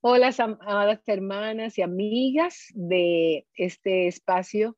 Hola, 0.00 0.30
amadas 0.38 1.00
hermanas 1.06 1.76
y 1.76 1.82
amigas 1.82 2.68
de 2.72 3.48
este 3.54 4.06
espacio 4.06 4.76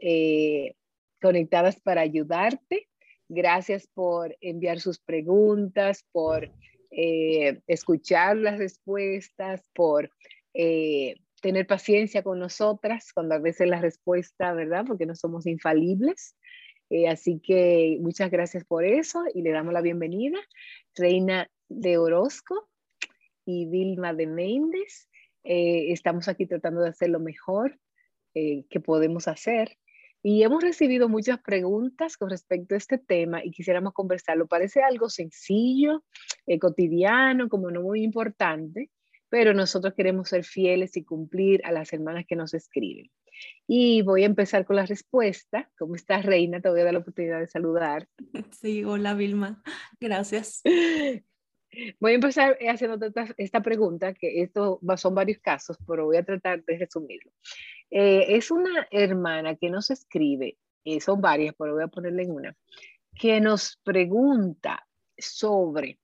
eh, 0.00 0.74
conectadas 1.20 1.80
para 1.80 2.02
ayudarte. 2.02 2.88
Gracias 3.28 3.88
por 3.92 4.36
enviar 4.40 4.78
sus 4.78 5.00
preguntas, 5.00 6.04
por 6.12 6.48
eh, 6.92 7.60
escuchar 7.66 8.36
las 8.36 8.58
respuestas, 8.58 9.68
por 9.74 10.12
eh, 10.54 11.16
tener 11.42 11.66
paciencia 11.66 12.22
con 12.22 12.38
nosotras 12.38 13.12
cuando 13.12 13.34
a 13.34 13.40
veces 13.40 13.66
la 13.66 13.80
respuesta, 13.80 14.52
¿verdad? 14.52 14.84
Porque 14.86 15.06
no 15.06 15.16
somos 15.16 15.44
infalibles. 15.48 16.36
así 17.08 17.40
que 17.40 17.98
muchas 18.00 18.30
gracias 18.30 18.64
por 18.64 18.84
eso 18.84 19.24
y 19.34 19.42
le 19.42 19.50
damos 19.50 19.72
la 19.72 19.80
bienvenida. 19.80 20.38
Reina 20.94 21.50
de 21.68 21.98
Orozco, 21.98 22.69
y 23.50 23.66
Vilma 23.66 24.14
de 24.14 24.26
Méndez. 24.26 25.08
Eh, 25.42 25.92
estamos 25.92 26.28
aquí 26.28 26.46
tratando 26.46 26.80
de 26.82 26.90
hacer 26.90 27.10
lo 27.10 27.20
mejor 27.20 27.78
eh, 28.34 28.64
que 28.70 28.80
podemos 28.80 29.26
hacer. 29.28 29.76
Y 30.22 30.42
hemos 30.42 30.62
recibido 30.62 31.08
muchas 31.08 31.40
preguntas 31.40 32.16
con 32.16 32.28
respecto 32.28 32.74
a 32.74 32.78
este 32.78 32.98
tema 32.98 33.42
y 33.44 33.50
quisiéramos 33.50 33.94
conversarlo. 33.94 34.46
Parece 34.46 34.82
algo 34.82 35.08
sencillo, 35.08 36.04
eh, 36.46 36.58
cotidiano, 36.58 37.48
como 37.48 37.70
no 37.70 37.80
muy 37.80 38.02
importante, 38.02 38.90
pero 39.30 39.54
nosotros 39.54 39.94
queremos 39.94 40.28
ser 40.28 40.44
fieles 40.44 40.96
y 40.96 41.04
cumplir 41.04 41.62
a 41.64 41.72
las 41.72 41.92
hermanas 41.92 42.26
que 42.28 42.36
nos 42.36 42.52
escriben. 42.52 43.10
Y 43.66 44.02
voy 44.02 44.24
a 44.24 44.26
empezar 44.26 44.66
con 44.66 44.76
la 44.76 44.84
respuesta. 44.84 45.70
¿Cómo 45.78 45.94
estás, 45.94 46.26
Reina? 46.26 46.60
Te 46.60 46.68
voy 46.68 46.80
a 46.80 46.84
dar 46.84 46.92
la 46.92 47.00
oportunidad 47.00 47.40
de 47.40 47.48
saludar. 47.48 48.06
Sí, 48.60 48.84
hola, 48.84 49.14
Vilma. 49.14 49.62
Gracias. 49.98 50.60
Voy 52.00 52.12
a 52.12 52.14
empezar 52.16 52.58
haciendo 52.68 52.98
esta, 53.36 53.60
pregunta, 53.62 54.12
que 54.14 54.42
esto 54.42 54.80
son 54.96 55.14
varios 55.14 55.38
casos, 55.38 55.78
pero 55.86 56.06
voy 56.06 56.16
a 56.16 56.24
tratar 56.24 56.64
de 56.64 56.78
resumirlo. 56.78 57.32
Eh, 57.90 58.36
es 58.36 58.50
una 58.50 58.88
hermana 58.90 59.54
que 59.54 59.70
nos 59.70 59.90
escribe, 59.90 60.58
eh, 60.84 61.00
son 61.00 61.20
varias, 61.20 61.54
pero 61.56 61.74
voy 61.74 61.84
a 61.84 61.88
ponerle 61.88 62.24
en 62.24 62.32
una, 62.32 62.56
que 63.14 63.40
nos 63.40 63.76
pregunta 63.84 64.84
sobre 65.16 66.00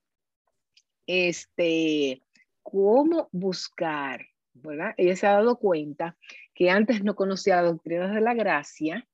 este, 1.05 2.21
cómo 2.63 3.27
buscar, 3.33 4.25
¿verdad? 4.53 4.93
Ella 4.97 5.15
se 5.17 5.27
ha 5.27 5.33
dado 5.33 5.57
cuenta 5.57 6.17
que 6.53 6.69
antes 6.69 7.03
no 7.03 7.15
conocía 7.15 7.57
la 7.57 7.69
doctrina 7.69 8.13
de 8.13 8.21
la 8.21 8.33
gracia 8.33 9.05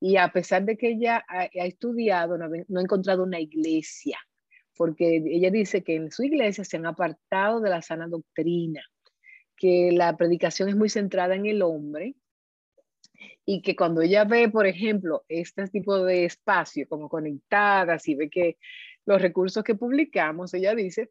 y 0.00 0.16
a 0.16 0.28
pesar 0.28 0.64
de 0.64 0.76
que 0.76 0.90
ella 0.90 1.24
ha, 1.26 1.44
estudiado, 1.44 2.38
no 2.38 2.78
ha 2.78 2.82
encontrado 2.82 3.24
una 3.24 3.40
iglesia 3.40 4.18
porque 4.78 5.16
ella 5.26 5.50
dice 5.50 5.82
que 5.82 5.96
en 5.96 6.12
su 6.12 6.22
iglesia 6.22 6.64
se 6.64 6.76
han 6.76 6.86
apartado 6.86 7.60
de 7.60 7.68
la 7.68 7.82
sana 7.82 8.06
doctrina, 8.06 8.80
que 9.56 9.90
la 9.92 10.16
predicación 10.16 10.68
es 10.68 10.76
muy 10.76 10.88
centrada 10.88 11.34
en 11.34 11.46
el 11.46 11.62
hombre 11.62 12.14
y 13.44 13.60
que 13.60 13.74
cuando 13.74 14.00
ella 14.00 14.24
ve, 14.24 14.48
por 14.48 14.68
ejemplo, 14.68 15.24
este 15.28 15.66
tipo 15.66 16.04
de 16.04 16.24
espacio 16.24 16.88
como 16.88 17.08
conectadas 17.08 18.06
y 18.06 18.14
ve 18.14 18.30
que 18.30 18.56
los 19.04 19.20
recursos 19.20 19.64
que 19.64 19.74
publicamos, 19.74 20.54
ella 20.54 20.76
dice 20.76 21.10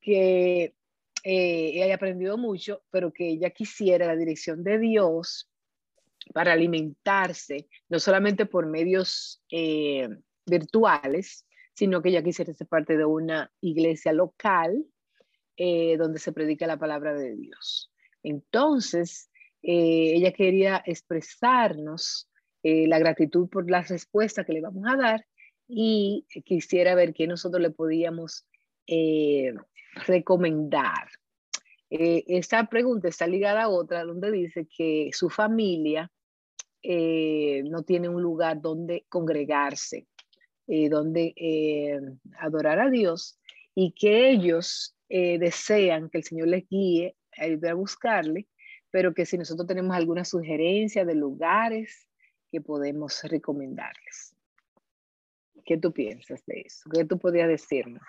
que 0.00 0.74
eh, 1.22 1.70
ella 1.74 1.92
ha 1.92 1.96
aprendido 1.96 2.38
mucho, 2.38 2.82
pero 2.90 3.12
que 3.12 3.28
ella 3.28 3.50
quisiera 3.50 4.06
la 4.06 4.16
dirección 4.16 4.64
de 4.64 4.80
Dios 4.80 5.48
para 6.34 6.54
alimentarse, 6.54 7.68
no 7.88 8.00
solamente 8.00 8.46
por 8.46 8.66
medios 8.66 9.44
eh, 9.50 10.08
virtuales, 10.44 11.46
sino 11.80 12.02
que 12.02 12.10
ella 12.10 12.22
quisiera 12.22 12.52
ser 12.52 12.66
parte 12.66 12.98
de 12.98 13.06
una 13.06 13.50
iglesia 13.62 14.12
local 14.12 14.84
eh, 15.56 15.96
donde 15.96 16.18
se 16.18 16.30
predica 16.30 16.66
la 16.66 16.78
palabra 16.78 17.14
de 17.14 17.34
Dios. 17.34 17.90
Entonces, 18.22 19.30
eh, 19.62 20.12
ella 20.14 20.30
quería 20.32 20.82
expresarnos 20.84 22.28
eh, 22.62 22.86
la 22.86 22.98
gratitud 22.98 23.48
por 23.48 23.70
la 23.70 23.80
respuesta 23.80 24.44
que 24.44 24.52
le 24.52 24.60
vamos 24.60 24.84
a 24.86 24.96
dar 24.96 25.24
y 25.66 26.26
quisiera 26.44 26.94
ver 26.94 27.14
qué 27.14 27.26
nosotros 27.26 27.62
le 27.62 27.70
podíamos 27.70 28.46
recomendar. 30.06 31.08
esta 31.88 32.66
pregunta 32.66 33.08
está 33.08 33.26
ligada 33.26 33.62
a 33.62 33.68
otra 33.70 34.04
donde 34.04 34.30
dice 34.32 34.66
que 34.66 35.08
su 35.12 35.30
familia 35.30 36.10
no 36.82 37.82
tiene 37.84 38.08
un 38.10 38.20
lugar 38.20 38.60
donde 38.60 39.06
congregarse 39.08 40.08
eh, 40.66 40.88
donde 40.88 41.32
eh, 41.36 42.00
adorar 42.38 42.78
a 42.78 42.90
Dios 42.90 43.38
y 43.74 43.92
que 43.92 44.30
ellos 44.30 44.96
eh, 45.08 45.38
desean 45.38 46.10
que 46.10 46.18
el 46.18 46.24
Señor 46.24 46.48
les 46.48 46.68
guíe, 46.68 47.16
ayude 47.36 47.68
a 47.68 47.74
buscarle, 47.74 48.46
pero 48.90 49.14
que 49.14 49.26
si 49.26 49.38
nosotros 49.38 49.66
tenemos 49.66 49.96
alguna 49.96 50.24
sugerencia 50.24 51.04
de 51.04 51.14
lugares 51.14 52.08
que 52.50 52.60
podemos 52.60 53.22
recomendarles. 53.24 54.34
¿Qué 55.64 55.76
tú 55.76 55.92
piensas 55.92 56.44
de 56.46 56.62
eso? 56.62 56.88
¿Qué 56.90 57.04
tú 57.04 57.18
podrías 57.18 57.48
decirnos? 57.48 58.02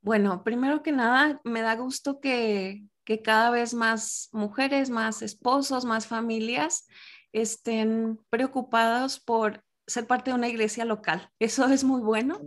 Bueno, 0.00 0.44
primero 0.44 0.82
que 0.82 0.92
nada, 0.92 1.40
me 1.44 1.60
da 1.60 1.74
gusto 1.74 2.20
que, 2.20 2.84
que 3.04 3.22
cada 3.22 3.50
vez 3.50 3.74
más 3.74 4.28
mujeres, 4.32 4.90
más 4.90 5.22
esposos, 5.22 5.84
más 5.84 6.06
familias 6.06 6.86
estén 7.32 8.18
preocupados 8.30 9.20
por 9.20 9.64
ser 9.88 10.06
parte 10.06 10.30
de 10.30 10.36
una 10.36 10.48
iglesia 10.48 10.84
local. 10.84 11.30
Eso 11.40 11.66
es 11.66 11.82
muy 11.82 12.00
bueno. 12.00 12.40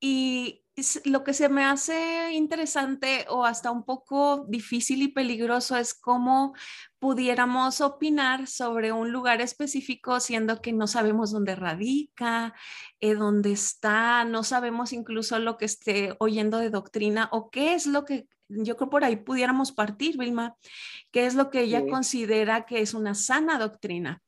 Y 0.00 0.64
lo 1.04 1.24
que 1.24 1.34
se 1.34 1.50
me 1.50 1.64
hace 1.64 2.32
interesante 2.32 3.26
o 3.28 3.44
hasta 3.44 3.70
un 3.70 3.84
poco 3.84 4.46
difícil 4.48 5.02
y 5.02 5.08
peligroso 5.08 5.76
es 5.76 5.92
cómo 5.92 6.54
pudiéramos 6.98 7.82
opinar 7.82 8.46
sobre 8.46 8.90
un 8.92 9.12
lugar 9.12 9.42
específico, 9.42 10.20
siendo 10.20 10.62
que 10.62 10.72
no 10.72 10.86
sabemos 10.86 11.32
dónde 11.32 11.54
radica, 11.54 12.54
eh, 13.00 13.14
dónde 13.14 13.52
está, 13.52 14.24
no 14.24 14.42
sabemos 14.42 14.94
incluso 14.94 15.38
lo 15.38 15.58
que 15.58 15.66
esté 15.66 16.14
oyendo 16.18 16.58
de 16.58 16.70
doctrina 16.70 17.28
o 17.32 17.50
qué 17.50 17.74
es 17.74 17.86
lo 17.86 18.06
que 18.06 18.26
yo 18.48 18.76
creo 18.76 18.90
por 18.90 19.04
ahí 19.04 19.16
pudiéramos 19.16 19.70
partir, 19.70 20.18
Vilma, 20.18 20.56
qué 21.12 21.26
es 21.26 21.34
lo 21.34 21.50
que 21.50 21.60
ella 21.60 21.86
considera 21.86 22.66
que 22.66 22.80
es 22.80 22.94
una 22.94 23.14
sana 23.14 23.58
doctrina 23.58 24.22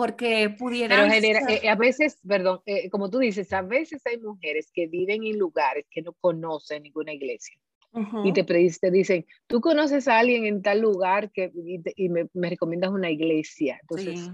porque 0.00 0.48
pudiera 0.48 1.06
Pero 1.10 1.46
eh, 1.46 1.68
a 1.68 1.74
veces, 1.74 2.18
perdón, 2.26 2.62
eh, 2.64 2.88
como 2.88 3.10
tú 3.10 3.18
dices, 3.18 3.52
a 3.52 3.60
veces 3.60 4.00
hay 4.06 4.16
mujeres 4.16 4.70
que 4.72 4.86
viven 4.86 5.24
en 5.24 5.38
lugares 5.38 5.84
que 5.90 6.00
no 6.00 6.14
conocen 6.14 6.84
ninguna 6.84 7.12
iglesia. 7.12 7.54
Y 8.24 8.32
te, 8.32 8.44
te, 8.44 8.90
dicen, 8.90 9.26
tú 9.46 9.60
conoces 9.60 10.08
a 10.08 10.20
alguien 10.20 10.46
en 10.46 10.62
tal 10.62 10.80
lugar 10.80 11.30
que, 11.32 11.52
y, 11.96 12.08
me, 12.08 12.28
me, 12.32 12.48
recomiendas 12.48 12.92
una 12.92 13.10
iglesia. 13.10 13.78
Entonces, 13.82 14.30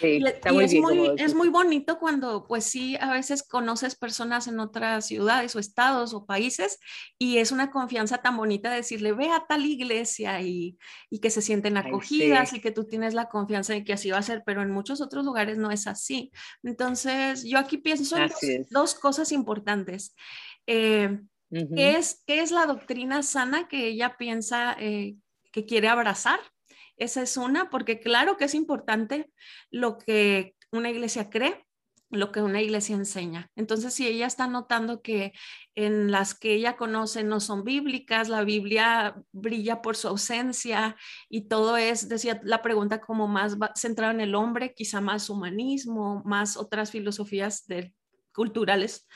y, 0.00 0.24
es, 0.24 0.74
muy, 0.74 1.12
es, 1.18 1.34
muy, 1.34 1.48
bonito 1.48 1.98
cuando, 1.98 2.46
pues 2.46 2.64
sí, 2.64 2.96
a 3.00 3.12
veces 3.12 3.42
conoces 3.42 3.94
personas 3.94 4.46
en 4.46 4.58
otras 4.60 5.06
ciudades 5.06 5.54
o 5.54 5.58
estados 5.58 6.14
o 6.14 6.24
países 6.24 6.78
y 7.18 7.38
es 7.38 7.52
una 7.52 7.70
confianza 7.70 8.18
tan 8.18 8.36
bonita 8.36 8.70
decirle, 8.70 9.12
ve 9.12 9.30
a 9.30 9.44
tal 9.46 9.66
iglesia 9.66 10.40
y, 10.40 10.78
y 11.10 11.20
que 11.20 11.30
se 11.30 11.42
sienten 11.42 11.76
acogidas 11.76 12.52
y 12.52 12.60
que 12.60 12.72
tú 12.72 12.84
tienes 12.84 13.14
la 13.14 13.28
confianza 13.28 13.72
de 13.72 13.84
que 13.84 13.92
así 13.92 14.10
va 14.10 14.18
a 14.18 14.22
ser, 14.22 14.42
pero 14.44 14.62
en 14.62 14.70
muchos 14.70 15.00
otros 15.00 15.24
lugares 15.24 15.58
no 15.58 15.70
es 15.70 15.86
así. 15.86 16.32
Entonces, 16.62 17.44
yo 17.44 17.58
aquí 17.58 17.78
pienso 17.78 18.16
en 18.16 18.66
dos, 18.70 18.94
cosas 18.94 19.32
importantes. 19.32 20.14
Eh, 20.66 21.20
¿qué, 21.50 21.96
es, 21.96 22.22
¿Qué 22.26 22.40
es 22.40 22.50
la 22.50 22.66
doctrina 22.66 23.22
sana 23.22 23.68
que 23.68 23.88
ella 23.88 24.16
piensa 24.16 24.76
eh, 24.78 25.16
que 25.52 25.66
quiere 25.66 25.88
abrazar? 25.88 26.40
Esa 26.96 27.22
es 27.22 27.36
una, 27.36 27.70
porque 27.70 28.00
claro 28.00 28.36
que 28.36 28.44
es 28.44 28.54
importante 28.54 29.30
lo 29.70 29.98
que 29.98 30.54
una 30.70 30.90
iglesia 30.90 31.30
cree, 31.30 31.66
lo 32.12 32.30
que 32.30 32.42
una 32.42 32.60
iglesia 32.60 32.94
enseña. 32.94 33.50
Entonces, 33.56 33.94
si 33.94 34.06
ella 34.06 34.26
está 34.26 34.46
notando 34.46 35.00
que 35.00 35.32
en 35.74 36.10
las 36.10 36.34
que 36.34 36.52
ella 36.52 36.76
conoce 36.76 37.24
no 37.24 37.40
son 37.40 37.64
bíblicas, 37.64 38.28
la 38.28 38.44
Biblia 38.44 39.16
brilla 39.32 39.80
por 39.80 39.96
su 39.96 40.08
ausencia 40.08 40.96
y 41.30 41.48
todo 41.48 41.78
es, 41.78 42.08
decía 42.08 42.38
la 42.44 42.60
pregunta 42.60 43.00
como 43.00 43.28
más 43.28 43.56
centrada 43.74 44.12
en 44.12 44.20
el 44.20 44.34
hombre, 44.34 44.74
quizá 44.74 45.00
más 45.00 45.30
humanismo, 45.30 46.22
más 46.26 46.58
otras 46.58 46.90
filosofías 46.90 47.64
culturales. 48.34 49.06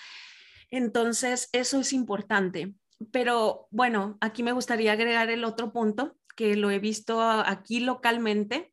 Entonces, 0.70 1.50
eso 1.52 1.80
es 1.80 1.92
importante. 1.92 2.74
Pero 3.12 3.68
bueno, 3.70 4.16
aquí 4.22 4.42
me 4.42 4.52
gustaría 4.52 4.92
agregar 4.92 5.28
el 5.28 5.44
otro 5.44 5.70
punto 5.70 6.16
que 6.36 6.54
lo 6.54 6.70
he 6.70 6.78
visto 6.78 7.20
aquí 7.20 7.80
localmente, 7.80 8.72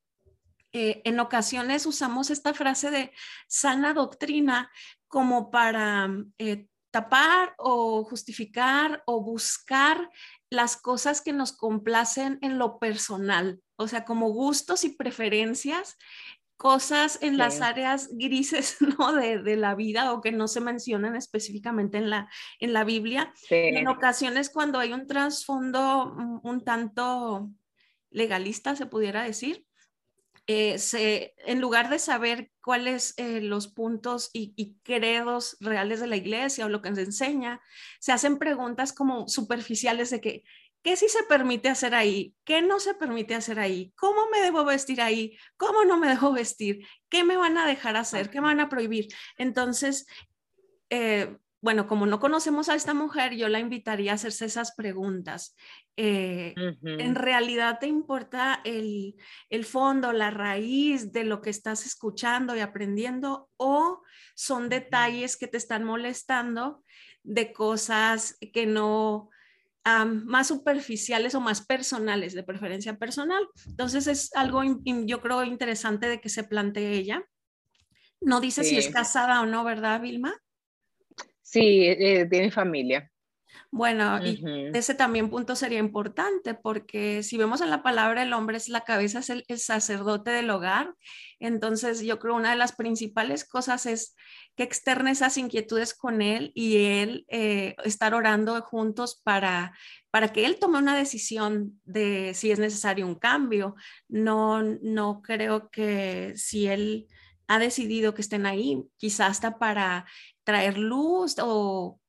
eh, 0.73 1.01
en 1.05 1.19
ocasiones 1.19 1.85
usamos 1.85 2.29
esta 2.29 2.53
frase 2.53 2.91
de 2.91 3.11
sana 3.47 3.93
doctrina 3.93 4.71
como 5.07 5.51
para 5.51 6.09
eh, 6.39 6.67
tapar 6.91 7.55
o 7.57 8.03
justificar 8.03 9.03
o 9.05 9.21
buscar 9.21 10.09
las 10.49 10.75
cosas 10.77 11.21
que 11.21 11.33
nos 11.33 11.51
complacen 11.51 12.37
en 12.41 12.57
lo 12.59 12.77
personal, 12.77 13.61
o 13.75 13.87
sea, 13.87 14.05
como 14.05 14.29
gustos 14.29 14.83
y 14.83 14.89
preferencias 14.89 15.97
cosas 16.63 17.19
en 17.21 17.37
las 17.37 17.59
áreas 17.59 18.07
grises 18.13 18.77
¿no? 18.97 19.11
de, 19.11 19.57
la 19.57 19.75
vida 19.75 20.13
o 20.13 20.21
que 20.21 20.31
no 20.31 20.47
se 20.47 20.61
mencionan 20.61 21.17
específicamente 21.17 21.97
en 21.97 22.09
la, 22.09 22.29
en 22.57 22.71
la 22.71 22.85
Biblia. 22.85 23.33
En 23.49 23.89
ocasiones 23.89 24.49
cuando 24.49 24.79
hay 24.79 24.93
un 24.93 25.05
trasfondo 25.05 26.15
un, 26.41 26.63
tanto 26.63 27.49
legalista, 28.11 28.77
se 28.77 28.85
pudiera 28.85 29.23
decir, 29.23 29.65
eh, 30.47 30.79
se, 30.79 31.33
en 31.39 31.59
lugar 31.59 31.89
de 31.89 31.99
saber 31.99 32.49
cuáles 32.61 33.13
eh, 33.17 33.41
los 33.41 33.67
puntos 33.67 34.29
y, 34.31 34.53
y, 34.55 34.75
credos 34.83 35.57
reales 35.59 35.99
de 35.99 36.07
la 36.07 36.15
iglesia 36.15 36.65
o 36.65 36.69
lo 36.69 36.81
que 36.81 36.95
se 36.95 37.01
enseña, 37.01 37.59
se 37.99 38.13
hacen 38.13 38.37
preguntas 38.37 38.93
como 38.93 39.27
superficiales 39.27 40.11
de 40.11 40.21
que, 40.21 40.43
¿Qué 40.83 40.97
sí 40.97 41.07
se 41.07 41.23
permite 41.23 41.69
hacer 41.69 41.95
ahí? 41.95 42.35
¿Qué 42.43 42.61
no 42.61 42.79
se 42.79 42.93
permite 42.93 43.35
hacer 43.35 43.57
ahí? 43.57 43.93
¿Cómo 43.95 44.29
me 44.29 44.41
debo 44.41 44.65
vestir 44.65 45.01
ahí? 45.01 45.37
¿Cómo 45.55 45.85
no 45.85 45.97
me 45.97 46.09
debo 46.09 46.33
vestir? 46.33 46.85
¿Qué 47.07 47.23
me 47.23 47.37
van 47.37 47.57
a 47.57 47.65
dejar 47.65 47.95
hacer? 47.95 48.29
¿Qué 48.29 48.41
me 48.41 48.47
van 48.47 48.59
a 48.59 48.67
prohibir? 48.67 49.07
Entonces, 49.37 50.05
eh, 50.89 51.37
bueno, 51.61 51.87
como 51.87 52.05
no 52.05 52.19
conocemos 52.19 52.67
a 52.67 52.75
esta 52.75 52.93
mujer, 52.93 53.33
yo 53.35 53.47
la 53.47 53.59
invitaría 53.59 54.11
a 54.11 54.15
hacerse 54.15 54.43
esas 54.43 54.75
preguntas. 54.75 55.55
Eh, 55.95 56.53
¿En 56.83 57.15
realidad 57.15 57.79
te 57.79 57.87
importa 57.87 58.59
el, 58.65 59.15
el, 59.49 59.63
fondo, 59.63 60.11
la 60.11 60.31
raíz 60.31 61.13
de 61.13 61.23
lo 61.23 61.39
que 61.41 61.49
estás 61.49 61.85
escuchando 61.85 62.57
y 62.57 62.59
aprendiendo? 62.59 63.49
¿O 63.55 64.03
son 64.35 64.67
detalles 64.67 65.37
que 65.37 65.47
te 65.47 65.55
están 65.55 65.85
molestando 65.85 66.83
de 67.23 67.53
cosas 67.53 68.37
que 68.51 68.65
no 68.65 69.29
más 70.05 70.47
superficiales 70.47 71.35
o 71.35 71.41
más 71.41 71.65
personales, 71.65 72.33
de 72.33 72.43
preferencia 72.43 72.97
personal. 72.97 73.47
Entonces 73.67 74.07
es 74.07 74.33
algo, 74.35 74.61
yo 75.05 75.21
creo, 75.21 75.43
interesante 75.43 76.07
de 76.07 76.21
que 76.21 76.29
se 76.29 76.43
plantee 76.43 76.93
ella. 76.93 77.23
No 78.21 78.39
dice 78.39 78.63
si 78.63 78.77
es 78.77 78.89
casada 78.89 79.41
o 79.41 79.45
no, 79.45 79.63
¿verdad, 79.63 80.01
Vilma? 80.01 80.33
Sí, 81.41 81.85
eh, 81.85 82.25
tiene 82.29 82.51
familia. 82.51 83.11
Bueno, 83.75 84.19
ese 84.21 84.93
también 84.93 85.31
punto 85.31 85.55
sería 85.55 85.79
importante 85.79 86.53
porque 86.53 87.23
si 87.23 87.37
vemos 87.37 87.59
en 87.59 87.71
la 87.71 87.81
palabra 87.81 88.21
el 88.21 88.31
hombre 88.33 88.57
es 88.57 88.69
la 88.69 88.81
cabeza, 88.81 89.17
es 89.17 89.31
el, 89.31 89.43
sacerdote 89.57 90.29
del 90.29 90.51
hogar. 90.51 90.93
Entonces 91.39 92.01
yo 92.01 92.19
creo 92.19 92.35
una 92.35 92.51
de 92.51 92.55
las 92.55 92.73
principales 92.73 93.45
cosas 93.45 93.87
es 93.87 94.15
que 94.55 94.61
externe 94.61 95.09
esas 95.09 95.39
inquietudes 95.39 95.95
con 95.95 96.21
él 96.21 96.51
y 96.53 96.85
él 96.85 97.25
eh, 97.29 97.75
estar 97.83 98.13
orando 98.13 98.61
juntos 98.61 99.19
para, 99.23 99.75
para 100.11 100.31
que 100.31 100.45
él 100.45 100.59
tome 100.59 100.77
una 100.77 100.95
decisión 100.95 101.81
de 101.83 102.35
si 102.35 102.51
es 102.51 102.59
necesario 102.59 103.07
un 103.07 103.15
cambio. 103.15 103.73
No, 104.07 104.61
no 104.61 105.23
creo 105.23 105.71
que 105.71 106.33
si 106.35 106.67
él 106.67 107.07
ha 107.47 107.57
decidido 107.57 108.13
que 108.13 108.21
estén 108.21 108.45
ahí, 108.45 108.83
quizás 108.97 109.31
hasta 109.31 109.57
para 109.57 110.05
traer 110.43 110.77
luz 110.77 111.37
o 111.41 111.99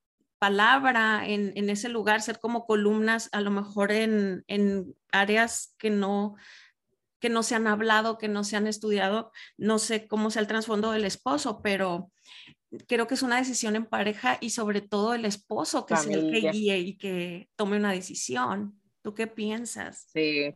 palabra 0.45 1.27
en, 1.27 1.71
ese 1.71 1.89
lugar, 1.89 2.21
ser 2.21 2.39
como 2.39 2.67
columnas, 2.67 3.31
a 3.33 3.41
lo 3.41 3.51
mejor 3.51 3.93
en, 3.93 4.45
áreas 5.11 5.75
que 5.79 5.89
no, 5.89 6.35
que 7.19 7.31
no 7.31 7.43
se 7.43 7.55
han 7.55 7.67
hablado, 7.67 8.19
que 8.19 8.29
no 8.29 8.45
se 8.45 8.57
han 8.57 8.67
estudiado. 8.67 9.33
No 9.57 9.79
sé 9.79 10.07
cómo 10.07 10.31
sea 10.31 10.43
el 10.43 10.49
trasfondo 10.49 10.91
del 10.91 11.07
esposo, 11.07 11.63
pero 11.63 12.13
creo 12.87 13.07
que 13.07 13.15
es 13.15 13.23
una 13.23 13.39
decisión 13.39 13.75
en 13.75 13.87
pareja 13.87 14.37
y 14.39 14.51
sobre 14.51 14.83
todo 14.83 15.15
el 15.15 15.25
esposo 15.25 15.87
que 15.87 15.95
es 15.95 16.07
el 16.09 16.31
que 16.31 16.51
guíe 16.51 16.79
y 16.79 16.99
que 16.99 17.49
tome 17.57 17.79
una 17.79 17.93
decisión. 17.93 18.79
¿Tú 19.01 19.15
qué 19.15 19.27
piensas? 19.27 20.09
Sí. 20.13 20.55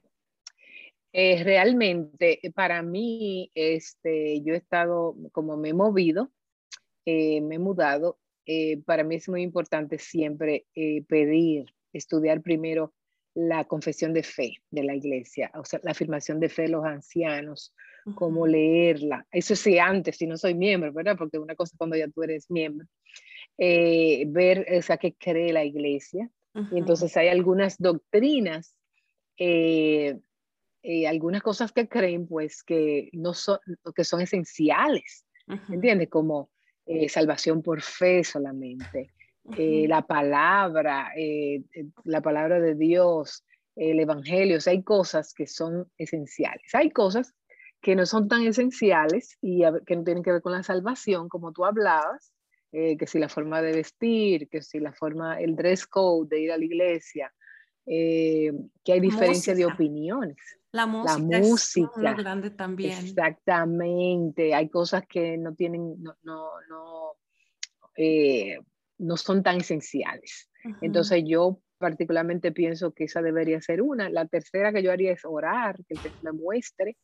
Eh, 1.15 1.43
realmente, 1.45 2.41
para 2.55 2.83
mí, 2.83 3.51
este, 3.55 4.43
yo 4.43 4.53
he 4.53 4.59
estado, 4.59 5.17
como 5.33 5.57
me 5.57 5.71
he 5.71 5.75
movido, 5.75 6.31
eh, 7.07 7.41
me 7.41 7.55
he 7.55 7.59
mudado 7.59 8.19
eh, 8.51 8.81
para 8.87 9.05
mí 9.05 9.17
es 9.17 9.29
muy 9.29 9.43
importante 9.43 9.99
siempre 9.99 10.65
eh, 10.75 11.03
pedir, 11.03 11.67
estudiar 11.93 12.41
primero 12.41 12.95
la 13.35 13.67
confesión 13.67 14.15
de 14.15 14.23
fe 14.23 14.55
de 14.71 14.85
la 14.85 14.95
iglesia, 14.95 15.51
o 15.55 15.67
sea, 15.67 15.81
la 15.83 15.91
afirmación 15.91 16.41
de 16.41 16.49
fe 16.49 16.63
de 16.63 16.69
los 16.71 16.87
ancianos, 16.87 17.75
cómo 18.15 18.47
leerla. 18.47 19.27
Eso 19.31 19.55
sí, 19.55 19.79
antes, 19.79 20.17
si 20.17 20.27
no 20.27 20.39
soy 20.39 20.55
miembro, 20.55 20.91
¿verdad? 20.95 21.15
Porque 21.19 21.39
una 21.39 21.55
cosa 21.55 21.77
cuando 21.77 21.95
ya 21.95 22.09
tú 22.09 22.23
eres 22.23 22.51
miembro. 22.51 22.87
Eh, 23.59 24.25
ver, 24.29 24.67
o 24.79 24.81
sea, 24.81 24.97
qué 24.97 25.13
cree 25.13 25.53
la 25.53 25.63
iglesia. 25.63 26.31
Y 26.73 26.79
entonces 26.79 27.15
hay 27.19 27.29
algunas 27.29 27.77
doctrinas, 27.77 28.75
algunas 31.07 31.43
cosas 31.43 31.71
que 31.71 31.87
creen, 31.87 32.27
pues, 32.27 32.63
que 32.65 33.11
no 33.13 33.35
son, 33.35 33.59
que 33.95 34.05
son 34.05 34.23
esenciales, 34.23 35.27
¿entiendes? 35.69 36.09
Como 36.09 36.51
eh, 36.91 37.07
salvación 37.11 37.63
por 37.63 37.83
fe 37.83 38.25
solamente. 38.25 39.11
Eh, 39.59 39.85
la 39.87 40.07
palabra, 40.07 41.13
eh, 41.15 41.63
la 42.05 42.23
palabra 42.23 42.61
de 42.61 42.75
Dios, 42.75 43.45
el 43.77 44.01
Evangelio, 44.01 44.57
o 44.57 44.61
sea, 44.61 44.73
hay 44.73 44.83
cosas 44.83 45.35
que 45.35 45.47
son 45.47 45.87
esenciales. 45.99 46.75
Hay 46.75 46.91
cosas 46.91 47.35
que 47.83 47.95
no 47.95 48.07
son 48.07 48.27
tan 48.27 48.47
esenciales 48.47 49.37
y 49.43 49.63
que 49.87 49.97
no 49.97 50.05
tienen 50.05 50.23
que 50.23 50.33
ver 50.33 50.41
con 50.41 50.53
la 50.53 50.63
salvación, 50.63 51.29
como 51.29 51.53
tú 51.53 51.67
hablabas, 51.67 52.33
que 52.73 53.07
si 53.07 53.19
la 53.19 53.29
forma 53.29 53.63
de 53.63 53.73
vestir, 53.73 54.49
que 54.49 54.63
si 54.63 54.81
la 54.81 54.93
forma, 54.93 55.39
el 55.41 55.57
dress 55.57 55.87
code 55.87 56.29
de 56.29 56.41
ir 56.41 56.53
a 56.53 56.59
la 56.59 56.65
iglesia, 56.65 57.33
que 57.87 58.93
hay 58.93 59.01
diferencia 59.01 59.55
de 59.55 59.67
opiniones. 59.67 60.58
La 60.73 60.87
música, 60.87 61.91
la 61.97 62.15
grande 62.15 62.51
también. 62.51 62.99
Exactamente. 62.99 64.55
Hay 64.55 64.69
cosas 64.69 65.07
que 65.09 65.39
no 65.39 65.55
tienen, 65.55 66.03
no, 66.03 66.15
no, 66.23 66.51
no, 66.69 67.13
eh, 67.97 68.59
no 68.99 69.17
son 69.17 69.43
tan 69.43 69.59
esenciales. 69.59 70.51
Entonces 70.83 71.23
yo 71.27 71.61
particularmente 71.79 72.53
pienso 72.53 72.93
que 72.93 73.05
esa 73.05 73.23
debería 73.23 73.61
ser 73.63 73.81
una. 73.81 74.11
La 74.11 74.27
tercera 74.27 74.73
que 74.73 74.83
yo 74.83 74.93
haría 74.93 75.13
es 75.13 75.25
orar, 75.25 75.77
que 75.89 75.95
el 75.95 76.13
me 76.23 76.33
muestre 76.33 76.97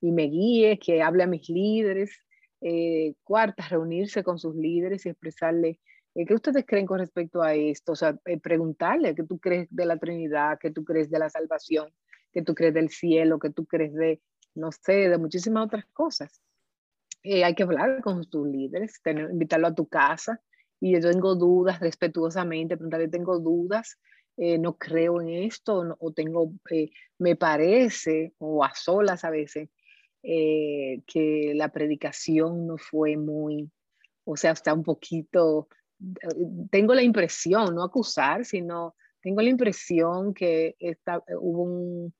y 0.00 0.12
me 0.12 0.24
guíe, 0.24 0.78
que 0.78 1.02
hable 1.02 1.24
a 1.24 1.26
mis 1.26 1.48
líderes. 1.48 2.24
Eh, 2.62 3.14
cuarta, 3.22 3.66
reunirse 3.68 4.22
con 4.22 4.38
sus 4.38 4.54
líderes 4.54 5.06
y 5.06 5.08
expresarle 5.08 5.80
eh, 6.14 6.26
qué 6.26 6.34
ustedes 6.34 6.64
creen 6.66 6.86
con 6.86 6.98
respecto 6.98 7.42
a 7.42 7.54
esto. 7.54 7.92
O 7.92 7.96
sea, 7.96 8.16
preguntarle 8.42 9.14
qué 9.14 9.24
tú 9.24 9.38
crees 9.38 9.68
de 9.70 9.84
la 9.84 9.98
Trinidad, 9.98 10.58
qué 10.60 10.70
tú 10.70 10.84
crees 10.84 11.10
de 11.10 11.18
la 11.18 11.28
salvación, 11.28 11.90
que 12.32 12.42
tú 12.42 12.54
crees 12.54 12.74
del 12.74 12.88
cielo, 12.88 13.38
que 13.38 13.50
tú 13.50 13.66
crees 13.66 13.94
de, 13.94 14.20
no 14.54 14.70
sé, 14.72 15.08
de 15.08 15.18
muchísimas 15.18 15.66
otras 15.66 15.86
cosas. 15.92 16.42
Eh, 17.22 17.44
hay 17.44 17.54
que 17.54 17.64
hablar 17.64 18.00
con 18.02 18.24
tus 18.28 18.48
líderes, 18.48 19.00
tener, 19.02 19.30
invitarlo 19.30 19.66
a 19.68 19.74
tu 19.74 19.86
casa 19.86 20.40
y 20.80 20.92
yo 20.92 21.00
tengo 21.00 21.34
dudas 21.34 21.80
respetuosamente, 21.80 22.76
preguntarle, 22.76 23.08
tengo 23.08 23.38
dudas, 23.38 23.98
eh, 24.38 24.56
no 24.56 24.78
creo 24.78 25.20
en 25.20 25.28
esto, 25.28 25.96
o 25.98 26.12
tengo, 26.12 26.52
eh, 26.70 26.88
me 27.18 27.36
parece, 27.36 28.32
o 28.38 28.64
a 28.64 28.74
solas 28.74 29.24
a 29.24 29.30
veces, 29.30 29.68
que 30.22 31.52
la 31.54 31.70
predicación 31.72 32.66
no 32.66 32.76
fue 32.76 33.16
muy, 33.16 33.70
o 34.24 34.36
sea, 34.36 34.52
está 34.52 34.74
un 34.74 34.82
poquito, 34.82 35.68
tengo 36.70 36.94
la 36.94 37.02
impresión, 37.02 37.74
no 37.74 37.82
acusar, 37.82 38.44
sino 38.44 38.94
tengo 39.22 39.40
la 39.40 39.48
impresión 39.48 40.34
que 40.34 40.76
está, 40.78 41.22
hubo 41.40 41.62
un, 41.62 42.14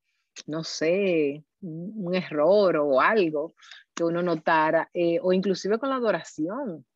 no 0.46 0.64
sé, 0.64 1.44
un 1.60 2.14
error 2.14 2.76
o 2.76 3.00
algo 3.00 3.54
que 3.94 4.04
uno 4.04 4.22
notara, 4.22 4.90
eh, 4.94 5.18
o 5.22 5.32
inclusive 5.32 5.78
con 5.78 5.90
la 5.90 5.96
adoración. 5.96 6.86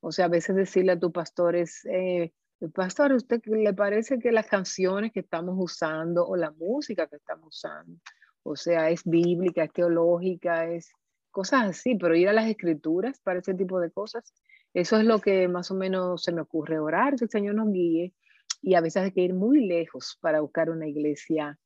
O 0.00 0.12
sea, 0.12 0.26
a 0.26 0.28
veces 0.28 0.56
decirle 0.56 0.92
a 0.92 0.98
tu 0.98 1.12
pastor 1.12 1.56
es, 1.56 1.84
eh, 1.86 2.32
pastor, 2.74 3.12
¿usted 3.12 3.40
le 3.46 3.72
parece 3.72 4.18
que 4.18 4.32
las 4.32 4.46
canciones 4.46 5.12
que 5.12 5.20
estamos 5.20 5.54
usando 5.58 6.26
o 6.26 6.36
la 6.36 6.50
música 6.50 7.06
que 7.06 7.16
estamos 7.16 7.56
usando, 7.56 7.98
o 8.42 8.56
sea, 8.56 8.90
es 8.90 9.02
bíblica, 9.04 9.64
es 9.64 9.72
teológica, 9.72 10.66
es 10.66 10.90
cosas 11.30 11.64
así, 11.64 11.96
pero 11.96 12.14
ir 12.14 12.28
a 12.28 12.32
las 12.32 12.48
escrituras 12.48 13.20
para 13.20 13.38
ese 13.38 13.54
tipo 13.54 13.80
de 13.80 13.90
cosas, 13.90 14.34
eso 14.74 14.98
es 14.98 15.04
lo 15.04 15.20
que 15.20 15.48
más 15.48 15.70
o 15.70 15.74
menos 15.74 16.22
se 16.22 16.32
me 16.32 16.40
ocurre 16.40 16.78
orar, 16.78 17.16
que 17.16 17.24
el 17.24 17.30
Señor 17.30 17.54
nos 17.54 17.72
guíe, 17.72 18.12
y 18.60 18.74
a 18.74 18.80
veces 18.80 19.02
hay 19.02 19.12
que 19.12 19.22
ir 19.22 19.34
muy 19.34 19.66
lejos 19.66 20.18
para 20.20 20.40
buscar 20.40 20.70
una 20.70 20.86
iglesia 20.86 21.58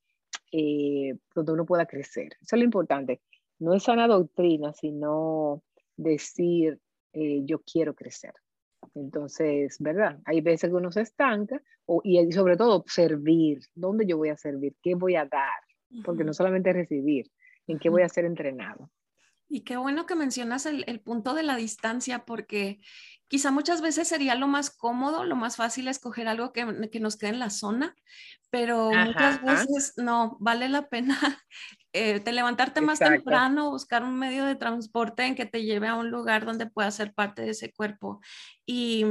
eh, 0.53 1.15
donde 1.35 1.53
uno 1.53 1.67
pueda 1.67 1.87
crecer. 1.87 2.37
Eso 2.41 2.57
es 2.57 2.59
lo 2.59 2.65
importante. 2.65 3.21
No 3.59 3.75
es 3.75 3.85
sana 3.85 4.07
doctrina, 4.07 4.73
sino 4.73 5.63
decir, 5.97 6.79
eh, 7.13 7.43
yo 7.45 7.61
quiero 7.61 7.95
crecer. 7.95 8.35
Entonces, 8.95 9.77
¿verdad? 9.81 10.19
Hay 10.25 10.41
veces 10.41 10.71
que 10.71 10.77
uno 10.77 10.93
se 10.93 11.03
estanca 11.03 11.61
o, 11.87 12.01
y 12.05 12.31
sobre 12.33 12.57
todo 12.57 12.85
servir. 12.87 13.61
¿Dónde 13.75 14.07
yo 14.07 14.17
voy 14.17 14.29
a 14.29 14.37
servir? 14.37 14.75
¿Qué 14.83 14.95
voy 14.95 15.17
a 15.17 15.25
dar? 15.25 15.61
Porque 16.05 16.25
no 16.25 16.35
solamente 16.35 16.73
recibir, 16.73 17.31
¿en 17.67 17.79
qué 17.79 17.89
voy 17.89 18.03
a 18.03 18.09
ser 18.09 18.25
entrenado? 18.25 18.91
Y 19.49 19.61
qué 19.61 19.77
bueno 19.77 20.07
que 20.07 20.17
mencionas 20.17 20.67
el, 20.67 20.85
el, 20.89 21.01
punto 21.01 21.33
de 21.35 21.45
la 21.45 21.57
distancia, 21.57 22.25
porque 22.25 22.81
quizá 23.29 23.51
muchas 23.51 23.81
veces 23.81 24.09
sería 24.09 24.35
lo 24.35 24.49
más 24.49 24.71
cómodo, 24.71 25.25
lo 25.25 25.37
más 25.37 25.57
fácil 25.57 25.89
escoger 25.89 26.29
algo 26.29 26.53
que, 26.53 26.89
que 26.91 27.01
nos 27.01 27.17
quede 27.17 27.31
en 27.31 27.39
la 27.39 27.51
zona, 27.51 27.95
pero 28.51 28.91
muchas 28.93 29.43
veces 29.43 29.95
no, 29.97 30.37
vale 30.41 30.69
la 30.69 30.89
pena 30.89 31.19
eh, 31.93 32.21
te 32.21 32.33
levantarte 32.33 32.81
más 32.81 32.99
temprano, 32.99 33.71
buscar 33.71 34.05
un 34.05 34.19
medio 34.19 34.45
de 34.45 34.55
transporte 34.55 35.25
en 35.25 35.35
que 35.35 35.47
te 35.47 35.65
lleve 35.65 35.89
a 35.89 35.95
un 35.95 36.11
lugar 36.11 36.45
donde 36.45 36.71
puedas 36.71 36.95
ser 36.95 37.13
parte 37.15 37.43
de 37.43 37.51
ese 37.51 37.73
cuerpo 37.73 38.21
y, 38.65 39.05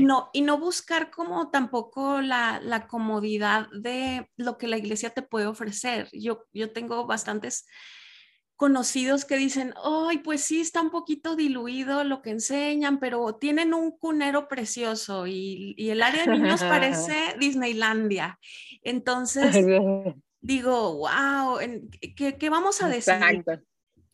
no, 0.00 0.30
y 0.32 0.42
no 0.42 0.58
buscar 0.58 1.10
como 1.10 1.50
tampoco 1.50 2.20
la, 2.20 2.60
la, 2.62 2.86
comodidad 2.86 3.68
de 3.72 4.30
lo 4.36 4.58
que 4.58 4.68
la 4.68 4.76
iglesia 4.76 5.10
te 5.10 5.22
puede 5.22 5.46
ofrecer. 5.46 6.08
Yo, 6.12 6.44
yo 6.52 6.72
tengo 6.72 7.06
bastantes 7.06 7.66
conocidos 8.56 9.24
que 9.24 9.36
dicen, 9.36 9.74
ay, 9.82 10.18
pues 10.18 10.42
sí, 10.42 10.60
está 10.60 10.80
un 10.80 10.90
poquito 10.90 11.36
diluido 11.36 12.04
lo 12.04 12.22
que 12.22 12.30
enseñan, 12.30 13.00
pero 13.00 13.34
tienen 13.34 13.74
un 13.74 13.90
cunero 13.90 14.48
precioso 14.48 15.26
y, 15.26 15.74
y 15.76 15.90
el 15.90 16.02
área 16.02 16.24
de 16.24 16.32
niños 16.32 16.60
parece 16.64 17.36
Disneylandia. 17.38 18.38
Entonces, 18.82 19.56
digo, 20.40 20.96
wow, 20.98 21.58
¿qué, 22.16 22.36
qué 22.38 22.50
vamos 22.50 22.82
a 22.82 22.88
decir? 22.88 23.14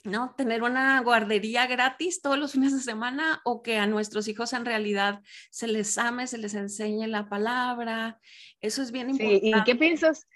¿no? 0.04 0.34
Tener 0.34 0.62
una 0.62 1.00
guardería 1.00 1.66
gratis 1.66 2.22
todos 2.22 2.38
los 2.38 2.52
fines 2.52 2.72
de 2.72 2.80
semana 2.80 3.42
o 3.44 3.62
que 3.62 3.76
a 3.76 3.86
nuestros 3.86 4.28
hijos 4.28 4.52
en 4.52 4.64
realidad 4.64 5.20
se 5.50 5.66
les 5.66 5.98
ame, 5.98 6.26
se 6.26 6.38
les 6.38 6.54
enseñe 6.54 7.06
la 7.06 7.28
palabra. 7.28 8.18
Eso 8.60 8.82
es 8.82 8.92
bien 8.92 9.10
importante. 9.10 9.58
¿Y 9.58 9.64
qué 9.64 9.76
piensas? 9.76 10.26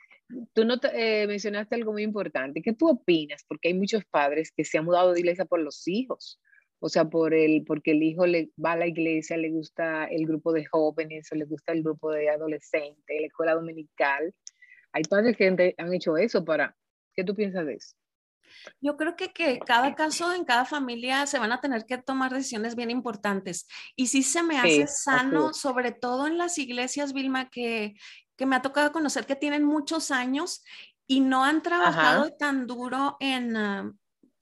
Tú 0.53 0.65
no 0.65 0.77
eh, 0.93 1.27
mencionaste 1.27 1.75
algo 1.75 1.93
muy 1.93 2.03
importante. 2.03 2.63
¿Qué 2.63 2.73
tú 2.73 2.89
opinas? 2.89 3.45
Porque 3.47 3.69
hay 3.69 3.75
muchos 3.75 4.05
padres 4.05 4.53
que 4.57 4.65
se 4.65 4.79
han 4.79 4.85
mudado 4.85 5.13
de 5.13 5.21
iglesia 5.21 5.45
por 5.45 5.61
los 5.61 5.87
hijos. 5.89 6.41
O 6.81 6.89
sea, 6.89 7.07
por 7.07 7.33
el, 7.33 7.65
porque 7.65 7.93
el 7.93 8.03
hijo 8.03 8.27
le, 8.27 8.51
va 8.63 8.73
a 8.73 8.77
la 8.77 8.87
iglesia, 8.87 9.37
le 9.37 9.51
gusta 9.51 10.05
el 10.07 10.27
grupo 10.27 10.53
de 10.53 10.67
jóvenes 10.67 11.31
o 11.33 11.35
le 11.35 11.47
gusta 11.47 11.73
el 11.73 11.83
grupo 11.83 12.11
de 12.11 12.29
adolescentes, 12.29 13.21
la 13.21 13.27
escuela 13.27 13.55
dominical. 13.55 14.35
Hay 14.93 15.03
padres 15.05 15.37
que 15.37 15.75
han 15.79 15.95
hecho 15.95 16.17
eso 16.17 16.45
para... 16.45 16.77
¿Qué 17.15 17.25
tú 17.25 17.35
piensas 17.35 17.65
de 17.65 17.75
eso? 17.75 17.95
Yo 18.81 18.97
creo 18.97 19.17
que, 19.17 19.33
que 19.33 19.59
cada 19.61 19.95
caso, 19.95 20.33
en 20.33 20.45
cada 20.45 20.65
familia, 20.65 21.27
se 21.27 21.39
van 21.39 21.53
a 21.53 21.61
tener 21.61 21.85
que 21.87 21.99
tomar 21.99 22.33
decisiones 22.33 22.75
bien 22.75 22.91
importantes. 22.91 23.67
Y 23.97 24.09
sí 24.09 24.23
se 24.23 24.43
me 24.43 24.59
hace 24.59 24.87
sano, 24.87 25.53
sobre 25.53 25.93
todo 25.93 26.27
en 26.27 26.39
las 26.39 26.59
iglesias, 26.59 27.13
Vilma, 27.13 27.51
que, 27.51 27.95
que 28.37 28.47
me 28.47 28.57
ha 28.57 28.63
tocado 28.63 28.93
conocer 28.93 29.27
que 29.27 29.37
tienen 29.37 29.65
muchos 29.65 30.11
años 30.11 30.65
y 31.07 31.21
no 31.21 31.45
han 31.45 31.63
trabajado 31.63 32.31
tan 32.33 32.67
duro 32.67 33.17
en, 33.21 33.57
ah, 33.57 33.93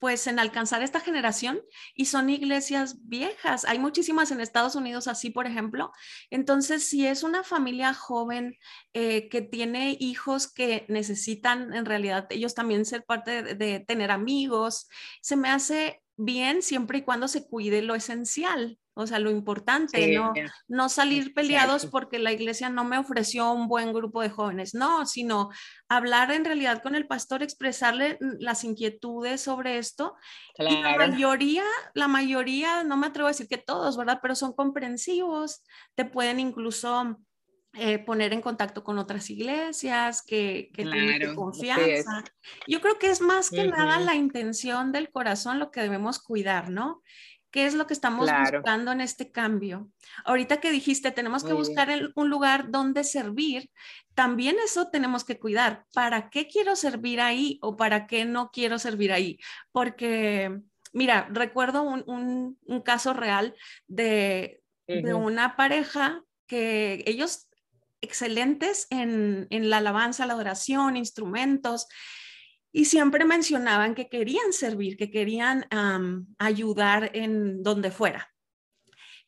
pues 0.03 0.27
en 0.27 0.37
alcanzar 0.37 0.83
esta 0.83 0.99
generación 0.99 1.61
y 1.95 2.07
son 2.07 2.29
iglesias 2.29 3.07
viejas. 3.07 3.63
Hay 3.63 3.79
muchísimas 3.79 4.31
en 4.31 4.41
Estados 4.41 4.75
Unidos 4.75 5.07
así, 5.07 5.29
por 5.29 5.47
ejemplo. 5.47 5.93
Entonces, 6.29 6.85
si 6.85 7.07
es 7.07 7.23
una 7.23 7.41
familia 7.41 7.93
joven 7.93 8.57
eh, 8.91 9.29
que 9.29 9.41
tiene 9.41 9.95
hijos 9.97 10.51
que 10.51 10.85
necesitan 10.89 11.73
en 11.73 11.85
realidad 11.85 12.27
ellos 12.31 12.53
también 12.53 12.83
ser 12.83 13.05
parte 13.05 13.55
de 13.55 13.79
tener 13.79 14.11
amigos, 14.11 14.89
se 15.21 15.37
me 15.37 15.47
hace 15.49 16.03
bien 16.17 16.61
siempre 16.61 16.97
y 16.97 17.03
cuando 17.03 17.29
se 17.29 17.47
cuide 17.47 17.81
lo 17.81 17.95
esencial. 17.95 18.77
O 18.95 19.07
sea, 19.07 19.17
lo 19.19 19.31
importante, 19.31 20.15
no, 20.15 20.33
no 20.67 20.87
salir 20.87 21.33
peleados 21.33 21.87
porque 21.87 22.19
la 22.19 22.31
iglesia 22.31 22.69
no 22.69 22.83
me 22.83 22.99
ofreció 22.99 23.51
un 23.51 23.67
buen 23.67 23.91
grupo 23.91 24.21
de 24.21 24.29
jóvenes, 24.29 24.75
no, 24.75 25.05
sino 25.07 25.49
hablar 25.89 26.31
en 26.31 26.45
realidad 26.45 26.83
con 26.83 26.93
el 26.93 27.07
pastor, 27.07 27.41
expresarle 27.41 28.17
las 28.39 28.63
inquietudes 28.63 29.41
sobre 29.41 29.79
esto. 29.79 30.15
Y 30.57 30.81
la 30.81 30.95
mayoría, 30.97 31.63
la 31.95 32.07
mayoría, 32.07 32.83
no 32.83 32.95
me 32.97 33.07
atrevo 33.07 33.27
a 33.27 33.31
decir 33.31 33.47
que 33.47 33.57
todos, 33.57 33.97
¿verdad? 33.97 34.19
Pero 34.21 34.35
son 34.35 34.53
comprensivos, 34.53 35.63
te 35.95 36.05
pueden 36.05 36.39
incluso 36.39 37.17
eh, 37.75 37.97
poner 37.97 38.33
en 38.33 38.41
contacto 38.41 38.83
con 38.83 38.99
otras 38.99 39.31
iglesias 39.31 40.21
que, 40.21 40.69
que 40.75 40.83
tienen 40.83 41.33
confianza. 41.33 42.23
Yo 42.67 42.79
creo 42.81 42.99
que 42.99 43.09
es 43.09 43.19
más 43.19 43.49
que 43.49 43.65
nada 43.65 43.99
la 43.99 44.13
intención 44.13 44.91
del 44.91 45.09
corazón 45.09 45.57
lo 45.57 45.71
que 45.71 45.81
debemos 45.81 46.19
cuidar, 46.19 46.69
¿no? 46.69 47.01
¿Qué 47.53 47.67
es 47.67 47.75
lo 47.75 47.85
que 47.85 47.93
estamos 47.93 48.27
buscando 48.27 48.91
en 48.91 48.99
este 48.99 49.31
cambio? 49.31 49.87
Ahorita 50.25 50.59
que 50.59 50.71
dijiste, 50.71 51.11
tenemos 51.11 51.43
que 51.43 51.53
buscar 51.53 51.87
un 52.15 52.29
lugar 52.31 52.71
donde 52.71 53.03
servir, 53.03 53.69
también 54.15 54.55
eso 54.65 54.87
tenemos 54.87 55.23
que 55.23 55.37
cuidar. 55.37 55.85
¿Para 55.93 56.31
qué 56.31 56.47
quiero 56.47 56.75
servir 56.75 57.21
ahí 57.21 57.59
o 57.61 57.77
para 57.77 58.07
qué 58.07 58.25
no 58.25 58.49
quiero 58.49 58.79
servir 58.79 59.13
ahí? 59.13 59.37
Porque, 59.71 60.61
mira, 60.93 61.29
recuerdo 61.31 61.83
un, 61.83 62.57
caso 62.83 63.13
real 63.13 63.53
de, 63.85 64.63
de, 64.87 65.13
una 65.13 65.55
pareja 65.55 66.23
que 66.47 67.03
ellos 67.05 67.49
excelentes 68.01 68.87
en, 68.89 69.45
en 69.51 69.69
la 69.69 69.77
alabanza, 69.77 70.25
la 70.25 70.33
adoración, 70.33 70.97
instrumentos, 70.97 71.85
y 72.75 72.85
siempre 72.85 73.23
mencionaban 73.23 73.93
que 73.93 74.09
querían 74.09 74.51
servir, 74.51 74.97
que 74.97 75.11
querían 75.11 75.67
ayudar 76.39 77.11
en 77.13 77.61
donde 77.61 77.91
fuera. 77.91 78.33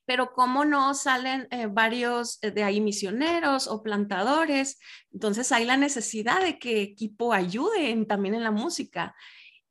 Pero 0.08 0.34
como 0.34 0.66
no 0.66 0.94
salen 0.94 1.48
eh, 1.50 1.68
varios 1.68 2.38
eh, 2.44 2.52
de 2.52 2.64
ahí 2.64 2.80
misioneros 2.80 3.68
o 3.68 3.82
plantadores, 3.82 4.80
entonces 5.12 5.52
hay 5.52 5.66
la 5.66 5.78
necesidad 5.78 6.42
de 6.42 6.60
que 6.60 6.82
equipo 6.82 7.34
ayude 7.34 8.06
también 8.06 8.36
en 8.36 8.44
la 8.44 8.52
música. 8.52 9.16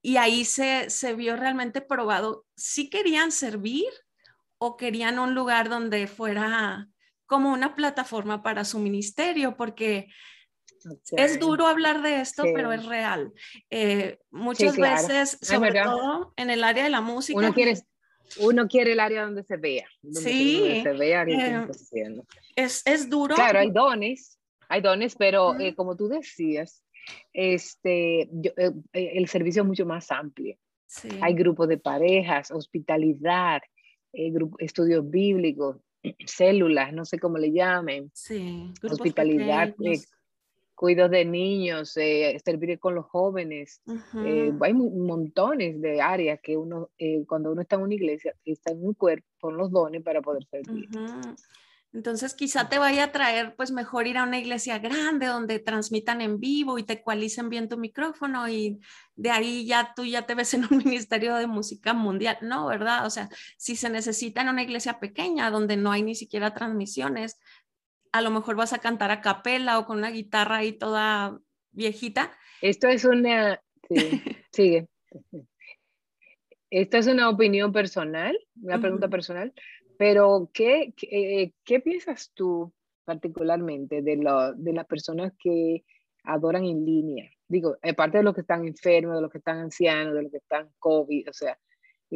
Y 0.03 0.17
ahí 0.17 0.45
se, 0.45 0.91
se 0.91 1.15
vio 1.15 1.37
realmente 1.37 1.81
probado 1.81 2.47
si 2.57 2.91
querían 2.91 3.31
servir 3.31 3.87
o 4.59 4.77
querían 4.77 5.19
un 5.19 5.35
lugar 5.35 5.69
donde 5.69 6.07
fuera 6.09 6.89
como 7.27 7.53
una 7.53 7.75
plataforma 7.75 8.43
para 8.43 8.65
su 8.65 8.79
ministerio, 8.81 9.57
porque 9.57 10.09
es 11.17 11.39
duro 11.39 11.67
hablar 11.67 12.03
de 12.03 12.21
esto, 12.21 12.45
pero 12.55 12.73
es 12.73 12.85
real. 12.87 13.33
Eh, 13.71 14.19
muchas 14.31 14.77
veces, 14.77 15.39
sobre 15.41 15.73
todo 15.73 16.33
en 16.37 16.51
el 16.51 16.65
área 16.65 16.85
de 16.85 16.91
la 16.91 17.01
música. 17.01 17.39
Uno 17.39 17.53
quiere, 17.53 17.75
uno 18.41 18.69
quiere 18.69 18.93
el 18.93 19.01
área 19.01 19.23
donde 19.23 19.43
se 19.45 19.57
vea. 19.57 19.87
sí. 20.13 20.81
se 20.83 20.93
vea 20.93 21.23
eh, 21.25 21.69
es, 22.57 22.83
es, 22.87 23.09
duro. 23.09 23.35
Claro, 23.35 23.59
hay 23.59 23.71
dones, 23.71 24.39
hay 24.69 24.81
dones, 24.81 25.15
pero 25.17 25.59
eh, 25.59 25.75
como 25.75 25.97
tú 25.97 26.09
decías, 26.09 26.83
este, 27.33 28.29
el 28.93 29.29
servicio 29.29 29.63
es 29.63 29.69
mucho 29.69 29.87
más 29.87 30.11
amplio. 30.11 30.57
Hay 31.21 31.35
grupos 31.35 31.69
de 31.69 31.79
parejas, 31.79 32.51
hospitalidad, 32.51 33.61
estudios 34.13 35.09
bíblicos, 35.11 35.77
células, 36.27 36.93
no 36.93 37.05
sé 37.05 37.19
cómo 37.19 37.39
le 37.39 37.53
llamen. 37.53 38.11
Sí, 38.15 38.73
hospitalidad, 38.83 39.75
cuidos 40.85 41.11
de 41.11 41.25
niños, 41.25 41.97
eh, 41.97 42.39
servir 42.45 42.79
con 42.79 42.95
los 42.95 43.07
jóvenes. 43.07 43.81
Eh, 44.23 44.53
hay 44.61 44.75
montones 44.75 45.81
de 45.81 46.03
áreas 46.03 46.39
que 46.43 46.59
uno, 46.59 46.91
eh, 46.99 47.25
cuando 47.27 47.53
uno 47.53 47.63
está 47.63 47.77
en 47.77 47.83
una 47.85 47.95
iglesia, 47.95 48.35
está 48.45 48.73
en 48.73 48.85
un 48.85 48.93
cuerpo 48.93 49.27
con 49.41 49.57
los 49.57 49.71
dones 49.71 50.03
para 50.03 50.21
poder 50.21 50.45
servir. 50.45 50.91
Entonces 51.95 52.35
quizá 52.35 52.69
te 52.69 52.79
vaya 52.79 53.05
a 53.05 53.13
traer 53.13 53.55
pues 53.57 53.71
mejor 53.71 54.07
ir 54.07 54.19
a 54.19 54.25
una 54.25 54.39
iglesia 54.39 54.79
grande 54.79 55.25
donde 55.25 55.59
transmitan 55.59 56.21
en 56.21 56.39
vivo 56.39 56.77
y 56.77 56.83
te 56.83 56.95
ecualicen 56.95 57.49
bien 57.49 57.71
tu 57.71 57.79
micrófono 57.79 58.47
y 58.47 58.81
de 59.15 59.31
ahí 59.31 59.65
ya 59.65 59.95
tú 59.97 60.05
ya 60.05 60.27
te 60.27 60.35
ves 60.35 60.53
en 60.53 60.67
un 60.71 60.79
ministerio 60.85 61.35
de 61.37 61.47
música 61.47 61.95
mundial, 61.95 62.37
¿no? 62.43 62.67
¿Verdad? 62.67 63.07
O 63.07 63.11
sea, 63.11 63.31
si 63.57 63.75
se 63.77 63.89
necesita 63.89 64.43
en 64.43 64.51
una 64.51 64.65
iglesia 64.65 65.01
pequeña 65.01 65.51
donde 65.51 65.79
no 65.79 65.93
hay 65.93 66.03
ni 66.03 66.15
siquiera 66.15 66.53
transmisiones, 66.53 67.39
a 68.15 68.21
lo 68.21 68.31
mejor 68.31 68.55
vas 68.55 68.73
a 68.73 68.79
cantar 68.79 69.11
a 69.11 69.21
capela 69.21 69.77
o 69.77 69.87
con 69.87 69.99
una 69.99 70.13
guitarra 70.13 70.59
ahí 70.59 70.73
toda 70.73 71.41
viejita. 71.73 72.31
Esto 72.63 72.87
es 72.87 73.05
una, 73.05 73.61
sí, 73.89 73.97
sigue. 74.53 74.87
Esto 76.71 76.97
es 76.97 77.09
una 77.09 77.29
opinión 77.29 77.73
personal, 77.73 78.39
una 78.63 78.81
pregunta 78.81 79.09
personal, 79.09 79.53
pero 79.99 80.49
¿qué, 80.55 80.95
qué, 80.97 81.55
qué, 81.65 81.81
piensas 81.81 82.31
tú 82.35 82.73
particularmente 83.05 84.01
de, 84.01 84.17
lo, 84.17 84.55
de 84.55 84.73
las 84.73 84.87
personas 84.87 85.33
que 85.37 85.85
adoran 86.23 86.65
en 86.67 86.85
línea? 86.85 87.29
Digo, 87.49 87.79
aparte 87.83 88.19
de 88.19 88.25
los 88.25 88.35
que 88.35 88.43
están 88.43 88.65
enfermos, 88.65 89.17
de 89.17 89.23
los 89.23 89.31
que 89.33 89.39
están 89.39 89.59
ancianos, 89.59 90.15
de 90.15 90.23
los 90.23 90.31
que 90.31 90.39
están 90.39 90.71
COVID, 90.79 91.31
o 91.31 91.33
sea, 91.33 91.59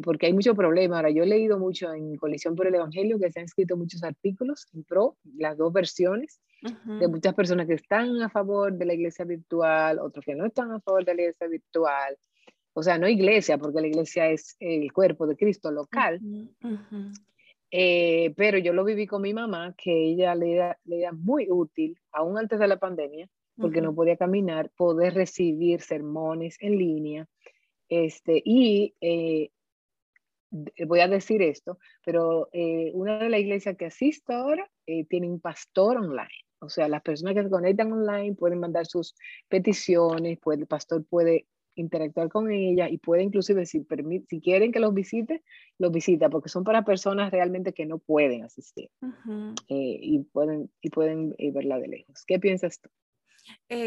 porque 0.02 0.26
hay 0.26 0.32
mucho 0.32 0.54
problema. 0.54 0.96
Ahora, 0.96 1.10
yo 1.10 1.22
he 1.22 1.26
leído 1.26 1.58
mucho 1.58 1.92
en 1.92 2.16
Colisión 2.16 2.54
por 2.54 2.66
el 2.66 2.74
Evangelio 2.74 3.18
que 3.18 3.30
se 3.32 3.40
han 3.40 3.46
escrito 3.46 3.76
muchos 3.76 4.02
artículos 4.02 4.66
en 4.74 4.84
pro, 4.84 5.16
las 5.36 5.56
dos 5.56 5.72
versiones, 5.72 6.40
de 6.60 7.08
muchas 7.08 7.34
personas 7.34 7.66
que 7.66 7.74
están 7.74 8.20
a 8.20 8.28
favor 8.28 8.72
de 8.72 8.84
la 8.84 8.94
iglesia 8.94 9.24
virtual, 9.24 10.00
otros 10.00 10.24
que 10.24 10.34
no 10.34 10.46
están 10.46 10.72
a 10.72 10.80
favor 10.80 11.04
de 11.04 11.14
la 11.14 11.22
iglesia 11.22 11.46
virtual. 11.46 12.16
O 12.72 12.82
sea, 12.82 12.98
no 12.98 13.08
iglesia, 13.08 13.58
porque 13.58 13.80
la 13.80 13.86
iglesia 13.88 14.28
es 14.28 14.56
el 14.60 14.92
cuerpo 14.92 15.26
de 15.26 15.36
Cristo 15.36 15.70
local. 15.70 16.20
Eh, 17.70 18.32
pero 18.36 18.58
yo 18.58 18.72
lo 18.72 18.84
viví 18.84 19.06
con 19.06 19.22
mi 19.22 19.34
mamá, 19.34 19.74
que 19.76 19.92
ella 19.92 20.34
le 20.34 20.54
era, 20.54 20.78
le 20.84 21.00
era 21.00 21.12
muy 21.12 21.50
útil, 21.50 21.98
aún 22.12 22.38
antes 22.38 22.58
de 22.58 22.68
la 22.68 22.78
pandemia, 22.78 23.28
porque 23.56 23.80
no 23.80 23.94
podía 23.94 24.16
caminar, 24.16 24.70
poder 24.76 25.14
recibir 25.14 25.80
sermones 25.80 26.56
en 26.60 26.78
línea 26.78 27.28
Este, 27.88 28.40
y 28.44 28.94
eh, 29.00 29.50
voy 30.50 31.00
a 31.00 31.08
decir 31.08 31.42
esto, 31.42 31.78
pero 32.04 32.48
eh, 32.52 32.90
una 32.94 33.18
de 33.18 33.28
las 33.28 33.40
iglesias 33.40 33.76
que 33.76 33.86
asisto 33.86 34.32
ahora 34.32 34.68
eh, 34.86 35.04
tiene 35.04 35.28
un 35.28 35.40
pastor 35.40 35.98
online. 35.98 36.28
O 36.60 36.68
sea, 36.68 36.88
las 36.88 37.02
personas 37.02 37.34
que 37.34 37.44
se 37.44 37.50
conectan 37.50 37.92
online 37.92 38.34
pueden 38.34 38.58
mandar 38.58 38.86
sus 38.86 39.14
peticiones, 39.48 40.38
puede, 40.40 40.62
el 40.62 40.66
pastor 40.66 41.04
puede 41.04 41.46
interactuar 41.76 42.28
con 42.28 42.50
ella 42.50 42.88
y 42.88 42.98
puede 42.98 43.22
inclusive, 43.22 43.64
si, 43.64 43.86
si 44.28 44.40
quieren 44.40 44.72
que 44.72 44.80
los 44.80 44.92
visite, 44.92 45.44
los 45.78 45.92
visita, 45.92 46.28
porque 46.28 46.48
son 46.48 46.64
para 46.64 46.84
personas 46.84 47.30
realmente 47.30 47.72
que 47.72 47.86
no 47.86 47.98
pueden 47.98 48.42
asistir 48.42 48.90
eh, 49.68 49.98
y 50.02 50.18
pueden, 50.32 50.72
y 50.80 50.90
pueden 50.90 51.36
verla 51.52 51.78
de 51.78 51.86
lejos. 51.86 52.24
¿Qué 52.26 52.40
piensas 52.40 52.80
tú? 52.80 52.90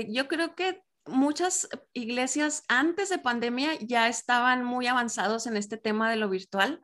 yo 0.08 0.28
creo 0.28 0.56
que 0.56 0.82
muchas 1.06 1.68
iglesias 1.94 2.64
antes 2.68 3.10
de 3.10 3.18
pandemia 3.18 3.76
ya 3.80 4.08
estaban 4.08 4.64
muy 4.64 4.88
avanzados 4.88 5.48
en 5.48 5.58
este 5.58 5.78
tema 5.78 6.10
de 6.10 6.18
lo 6.18 6.30
virtual, 6.30 6.84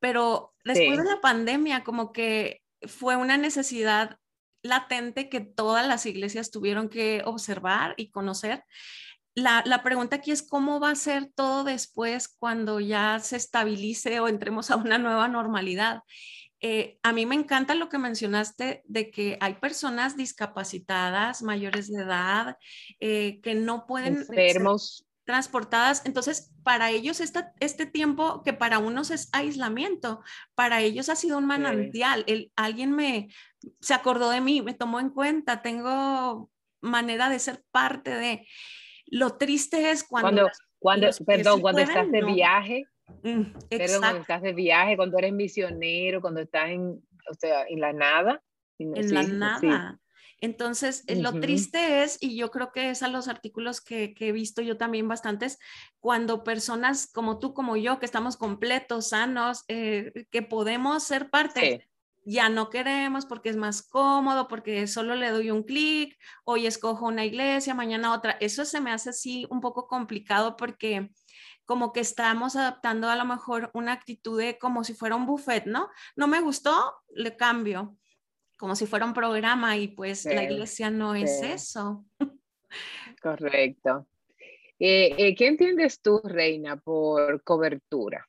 pero 0.00 0.54
después 0.64 0.98
de 0.98 1.04
la 1.04 1.20
pandemia 1.20 1.84
como 1.84 2.12
que 2.12 2.62
fue 2.86 3.16
una 3.16 3.36
necesidad 3.36 4.18
latente 4.62 5.28
que 5.28 5.40
todas 5.40 5.86
las 5.86 6.06
iglesias 6.06 6.50
tuvieron 6.50 6.88
que 6.88 7.22
observar 7.24 7.94
y 7.96 8.10
conocer. 8.10 8.64
La, 9.34 9.62
la, 9.66 9.82
pregunta 9.82 10.16
aquí 10.16 10.30
es 10.30 10.42
cómo 10.42 10.78
va 10.78 10.90
a 10.90 10.94
ser 10.94 11.30
todo 11.34 11.64
después 11.64 12.28
cuando 12.28 12.80
ya 12.80 13.18
se 13.18 13.36
estabilice 13.36 14.20
o 14.20 14.28
entremos 14.28 14.70
a 14.70 14.76
una 14.76 14.96
nueva 14.96 15.26
normalidad. 15.28 16.02
Eh, 16.66 16.98
a 17.02 17.12
mí 17.12 17.26
me 17.26 17.34
encanta 17.34 17.74
lo 17.74 17.90
que 17.90 17.98
mencionaste 17.98 18.84
de 18.86 19.10
que 19.10 19.36
hay 19.42 19.52
personas 19.52 20.16
discapacitadas, 20.16 21.42
mayores 21.42 21.92
de 21.92 22.02
edad, 22.02 22.56
eh, 23.00 23.38
que 23.42 23.54
no 23.54 23.86
pueden 23.86 24.16
Enfermos. 24.16 24.96
ser 24.96 25.06
transportadas. 25.24 26.06
Entonces, 26.06 26.54
para 26.62 26.90
ellos 26.90 27.20
este 27.20 27.84
tiempo 27.84 28.42
que 28.42 28.54
para 28.54 28.78
unos 28.78 29.10
es 29.10 29.28
aislamiento, 29.34 30.22
para 30.54 30.80
ellos 30.80 31.10
ha 31.10 31.16
sido 31.16 31.36
un 31.36 31.44
manantial. 31.44 32.24
El, 32.26 32.50
alguien 32.56 32.92
me 32.92 33.28
se 33.82 33.92
acordó 33.92 34.30
de 34.30 34.40
mí, 34.40 34.62
me 34.62 34.72
tomó 34.72 35.00
en 35.00 35.10
cuenta, 35.10 35.60
tengo 35.60 36.50
manera 36.80 37.28
de 37.28 37.40
ser 37.40 37.62
parte 37.72 38.08
de. 38.08 38.48
Lo 39.04 39.36
triste 39.36 39.90
es 39.90 40.02
cuando... 40.02 40.48
Cuando, 40.78 41.08
perdón, 41.26 41.60
cuando 41.60 41.82
estás 41.82 42.10
de 42.10 42.24
viaje 42.24 42.86
Mm, 43.22 43.42
Pero 43.70 43.98
cuando 43.98 44.20
estás 44.20 44.42
de 44.42 44.52
viaje, 44.52 44.96
cuando 44.96 45.18
eres 45.18 45.32
misionero, 45.32 46.20
cuando 46.20 46.40
estás 46.40 46.70
en, 46.70 47.02
o 47.30 47.34
sea, 47.38 47.64
en 47.68 47.80
la 47.80 47.92
nada. 47.92 48.42
En 48.78 49.14
la 49.14 49.22
nada. 49.22 50.00
Entonces, 50.40 51.04
eh, 51.06 51.16
lo 51.16 51.40
triste 51.40 52.02
es, 52.02 52.18
y 52.20 52.36
yo 52.36 52.50
creo 52.50 52.70
que 52.70 52.90
es 52.90 53.02
a 53.02 53.08
los 53.08 53.28
artículos 53.28 53.80
que, 53.80 54.12
que, 54.12 54.28
he 54.28 54.32
visto 54.32 54.60
yo 54.60 54.76
también 54.76 55.08
bastantes, 55.08 55.58
cuando 56.00 56.44
personas 56.44 57.10
como 57.10 57.38
tú, 57.38 57.54
como 57.54 57.76
yo, 57.76 57.98
que 57.98 58.04
estamos 58.04 58.36
completos, 58.36 59.08
sanos, 59.08 59.64
eh, 59.68 60.26
que 60.30 60.42
podemos 60.42 61.02
ser 61.02 61.30
parte, 61.30 61.88
ya 62.26 62.48
no 62.48 62.68
queremos 62.68 63.26
porque 63.26 63.48
es 63.48 63.56
más 63.56 63.82
cómodo, 63.82 64.48
porque 64.48 64.86
solo 64.86 65.14
le 65.14 65.30
doy 65.30 65.50
un 65.50 65.62
clic, 65.62 66.18
hoy 66.44 66.66
escojo 66.66 67.06
una 67.06 67.24
iglesia, 67.24 67.74
mañana 67.74 68.12
otra. 68.12 68.32
Eso 68.40 68.64
se 68.64 68.80
me 68.80 68.90
hace 68.90 69.10
así 69.10 69.46
un 69.50 69.60
poco 69.60 69.86
complicado 69.86 70.56
porque 70.56 71.10
como 71.64 71.92
que 71.92 72.00
estamos 72.00 72.56
adaptando 72.56 73.08
a 73.08 73.16
lo 73.16 73.24
mejor 73.24 73.70
una 73.74 73.92
actitud 73.92 74.38
de 74.38 74.58
como 74.58 74.84
si 74.84 74.94
fuera 74.94 75.16
un 75.16 75.26
buffet, 75.26 75.66
¿no? 75.66 75.88
No 76.16 76.26
me 76.26 76.40
gustó, 76.40 76.94
le 77.14 77.36
cambio, 77.36 77.96
como 78.58 78.76
si 78.76 78.86
fuera 78.86 79.06
un 79.06 79.14
programa 79.14 79.76
y 79.76 79.88
pues 79.88 80.24
la 80.24 80.44
iglesia 80.44 80.90
no 80.90 81.14
es 81.14 81.42
eso. 81.42 82.04
Correcto. 83.22 84.06
Eh, 84.78 85.14
eh, 85.16 85.34
¿Qué 85.34 85.46
entiendes 85.46 86.00
tú, 86.00 86.20
Reina, 86.24 86.76
por 86.76 87.42
cobertura? 87.42 88.28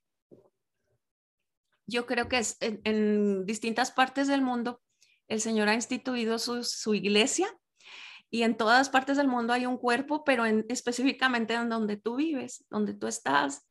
Yo 1.87 2.05
creo 2.05 2.29
que 2.29 2.37
es 2.39 2.57
en, 2.59 3.45
distintas 3.45 3.91
partes 3.91 4.27
del 4.27 4.41
mundo 4.41 4.81
el 5.27 5.41
Señor 5.41 5.69
ha 5.69 5.73
instituido 5.73 6.37
su, 6.37 6.63
su 6.63 6.93
iglesia 6.93 7.47
y 8.29 8.43
en 8.43 8.57
todas 8.57 8.89
partes 8.89 9.17
del 9.17 9.27
mundo 9.27 9.53
hay 9.53 9.65
un 9.65 9.77
cuerpo, 9.77 10.23
pero 10.23 10.45
en, 10.45 10.65
específicamente 10.69 11.53
en 11.53 11.69
donde 11.69 11.97
tú 11.97 12.15
vives, 12.15 12.65
donde 12.69 12.93
tú 12.93 13.07
estás. 13.07 13.67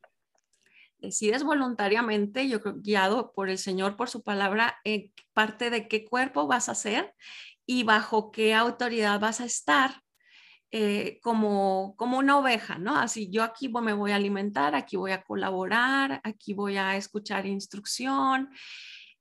Decides 0.99 1.43
voluntariamente, 1.43 2.49
yo 2.49 2.61
creo, 2.61 2.77
guiado 2.79 3.33
por 3.33 3.51
el 3.51 3.59
Señor, 3.59 3.97
por 3.97 4.09
su 4.09 4.23
palabra, 4.23 4.79
eh, 4.85 5.11
parte 5.35 5.71
de 5.71 5.87
qué 5.87 6.05
cuerpo 6.05 6.47
vas 6.47 6.69
a 6.69 6.75
ser 6.75 7.15
y 7.67 7.83
bajo 7.83 8.31
qué 8.31 8.55
autoridad 8.55 9.21
vas 9.21 9.41
a 9.41 9.45
estar. 9.45 10.03
Eh, 10.77 11.21
como, 11.23 11.95
como 11.97 12.19
una 12.19 12.37
oveja, 12.37 12.79
¿no? 12.79 12.97
Así 12.97 13.31
yo 13.31 13.45
aquí 13.45 13.69
me 13.69 13.93
voy 13.93 14.11
a 14.11 14.17
alimentar, 14.17 14.75
aquí 14.75 14.97
voy 14.97 15.13
a 15.13 15.23
colaborar, 15.23 16.21
aquí 16.25 16.53
voy 16.53 16.79
a 16.79 16.97
escuchar 16.97 17.47
instrucción. 17.47 18.51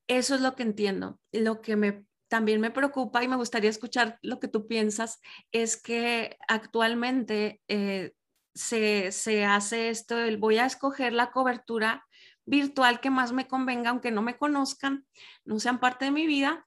Eso 0.07 0.33
es 0.33 0.41
lo 0.41 0.55
que 0.55 0.63
entiendo. 0.63 1.19
Lo 1.31 1.61
que 1.61 1.75
me 1.75 2.05
también 2.33 2.59
me 2.59 2.71
preocupa 2.71 3.23
y 3.23 3.27
me 3.27 3.35
gustaría 3.35 3.69
escuchar 3.69 4.17
lo 4.23 4.39
que 4.39 4.47
tú 4.47 4.65
piensas, 4.65 5.21
es 5.51 5.79
que 5.79 6.39
actualmente 6.47 7.61
eh, 7.67 8.13
se, 8.55 9.45
hace 9.45 9.89
esto, 9.89 10.17
el 10.17 10.37
voy 10.37 10.57
a 10.57 10.65
escoger 10.65 11.13
la 11.13 11.29
cobertura 11.29 12.03
virtual 12.43 13.01
que 13.01 13.11
más 13.11 13.33
me 13.33 13.47
convenga, 13.47 13.91
aunque 13.91 14.09
no 14.09 14.23
me 14.23 14.35
conozcan, 14.35 15.05
no 15.45 15.59
sean 15.59 15.79
parte 15.79 16.05
de 16.05 16.11
mi 16.11 16.25
vida, 16.25 16.65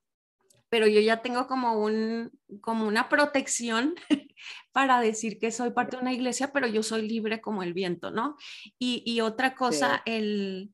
pero 0.68 0.86
yo 0.86 1.00
ya 1.00 1.20
tengo 1.20 1.48
como, 1.48 1.82
un, 1.82 2.30
como 2.60 2.86
una 2.86 3.08
protección 3.08 3.96
para 4.70 5.00
decir 5.00 5.40
que 5.40 5.50
soy 5.50 5.70
parte 5.70 5.96
de 5.96 6.02
una 6.02 6.12
iglesia, 6.12 6.52
pero 6.52 6.68
yo 6.68 6.84
soy 6.84 7.08
libre 7.08 7.40
como 7.40 7.64
el 7.64 7.74
viento, 7.74 8.12
¿no? 8.12 8.36
Y, 8.78 9.20
otra 9.20 9.56
cosa, 9.56 10.00
el, 10.06 10.72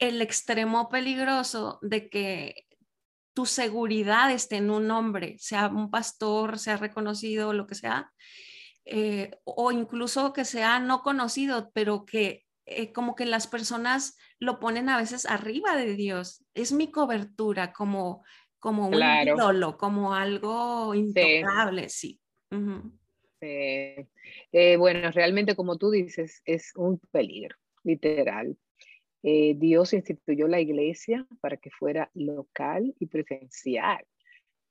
el 0.00 0.20
extremo 0.20 0.88
peligroso 0.88 1.78
de 1.80 2.10
que 2.10 2.65
tu 3.36 3.44
seguridad 3.44 4.32
esté 4.32 4.56
en 4.56 4.70
un 4.70 4.90
hombre, 4.90 5.36
sea 5.38 5.68
un 5.68 5.90
pastor, 5.90 6.58
sea 6.58 6.78
reconocido, 6.78 7.52
lo 7.52 7.66
que 7.66 7.74
sea, 7.74 8.10
eh, 8.86 9.30
o 9.44 9.72
incluso 9.72 10.32
que 10.32 10.46
sea 10.46 10.78
no 10.80 11.02
conocido, 11.02 11.70
pero 11.74 12.06
que 12.06 12.46
eh, 12.64 12.94
como 12.94 13.14
que 13.14 13.26
las 13.26 13.46
personas 13.46 14.16
lo 14.38 14.58
ponen 14.58 14.88
a 14.88 14.96
veces 14.96 15.26
arriba 15.26 15.76
de 15.76 15.96
Dios. 15.96 16.46
Es 16.54 16.72
mi 16.72 16.90
cobertura, 16.90 17.74
como, 17.74 18.24
como 18.58 18.88
un 18.88 18.94
ídolo, 18.94 19.76
como 19.76 20.14
algo 20.14 20.94
intocable, 20.94 21.90
sí. 21.90 22.18
Eh, 23.42 24.06
bueno, 24.78 25.10
realmente 25.10 25.54
como 25.54 25.76
tú 25.76 25.90
dices, 25.90 26.40
es 26.46 26.72
un 26.74 26.98
peligro, 27.10 27.54
literal. 27.84 28.56
Eh, 29.28 29.56
Dios 29.58 29.92
instituyó 29.92 30.46
la 30.46 30.60
iglesia 30.60 31.26
para 31.40 31.56
que 31.56 31.68
fuera 31.72 32.08
local 32.14 32.94
y 33.00 33.06
presencial, 33.06 34.04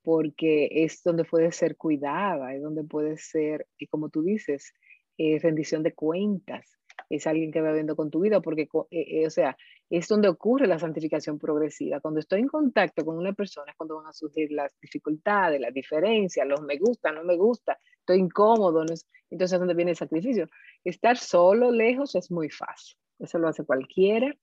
porque 0.02 0.70
es 0.72 1.02
donde 1.02 1.24
puede 1.24 1.52
ser 1.52 1.76
cuidada, 1.76 2.54
es 2.54 2.62
donde 2.62 2.82
puede 2.82 3.18
ser, 3.18 3.66
y 3.76 3.86
como 3.86 4.08
tú 4.08 4.22
dices, 4.22 4.72
eh, 5.18 5.38
rendición 5.42 5.82
de 5.82 5.92
cuentas. 5.92 6.78
Es 7.10 7.26
alguien 7.26 7.52
que 7.52 7.60
va 7.60 7.70
viendo 7.72 7.96
con 7.96 8.10
tu 8.10 8.20
vida, 8.20 8.40
porque, 8.40 8.66
eh, 8.92 9.26
o 9.26 9.30
sea, 9.30 9.58
es 9.90 10.08
donde 10.08 10.28
ocurre 10.28 10.66
la 10.66 10.78
santificación 10.78 11.38
progresiva. 11.38 12.00
Cuando 12.00 12.20
estoy 12.20 12.40
en 12.40 12.48
contacto 12.48 13.04
con 13.04 13.18
una 13.18 13.34
persona 13.34 13.72
es 13.72 13.76
cuando 13.76 13.96
van 13.96 14.06
a 14.06 14.14
surgir 14.14 14.50
las 14.52 14.72
dificultades, 14.80 15.60
las 15.60 15.74
diferencias, 15.74 16.48
los 16.48 16.62
me 16.62 16.78
gusta, 16.78 17.12
no 17.12 17.24
me 17.24 17.36
gusta, 17.36 17.78
estoy 17.98 18.20
incómodo. 18.20 18.86
No 18.86 18.94
es, 18.94 19.06
entonces, 19.28 19.58
¿dónde 19.58 19.74
viene 19.74 19.90
el 19.90 19.98
sacrificio? 19.98 20.48
Estar 20.82 21.18
solo, 21.18 21.70
lejos, 21.70 22.14
es 22.14 22.30
muy 22.30 22.48
fácil 22.48 22.96
eso 23.18 23.38
lo 23.38 23.48
hace 23.48 23.64
cualquiera. 23.64 24.34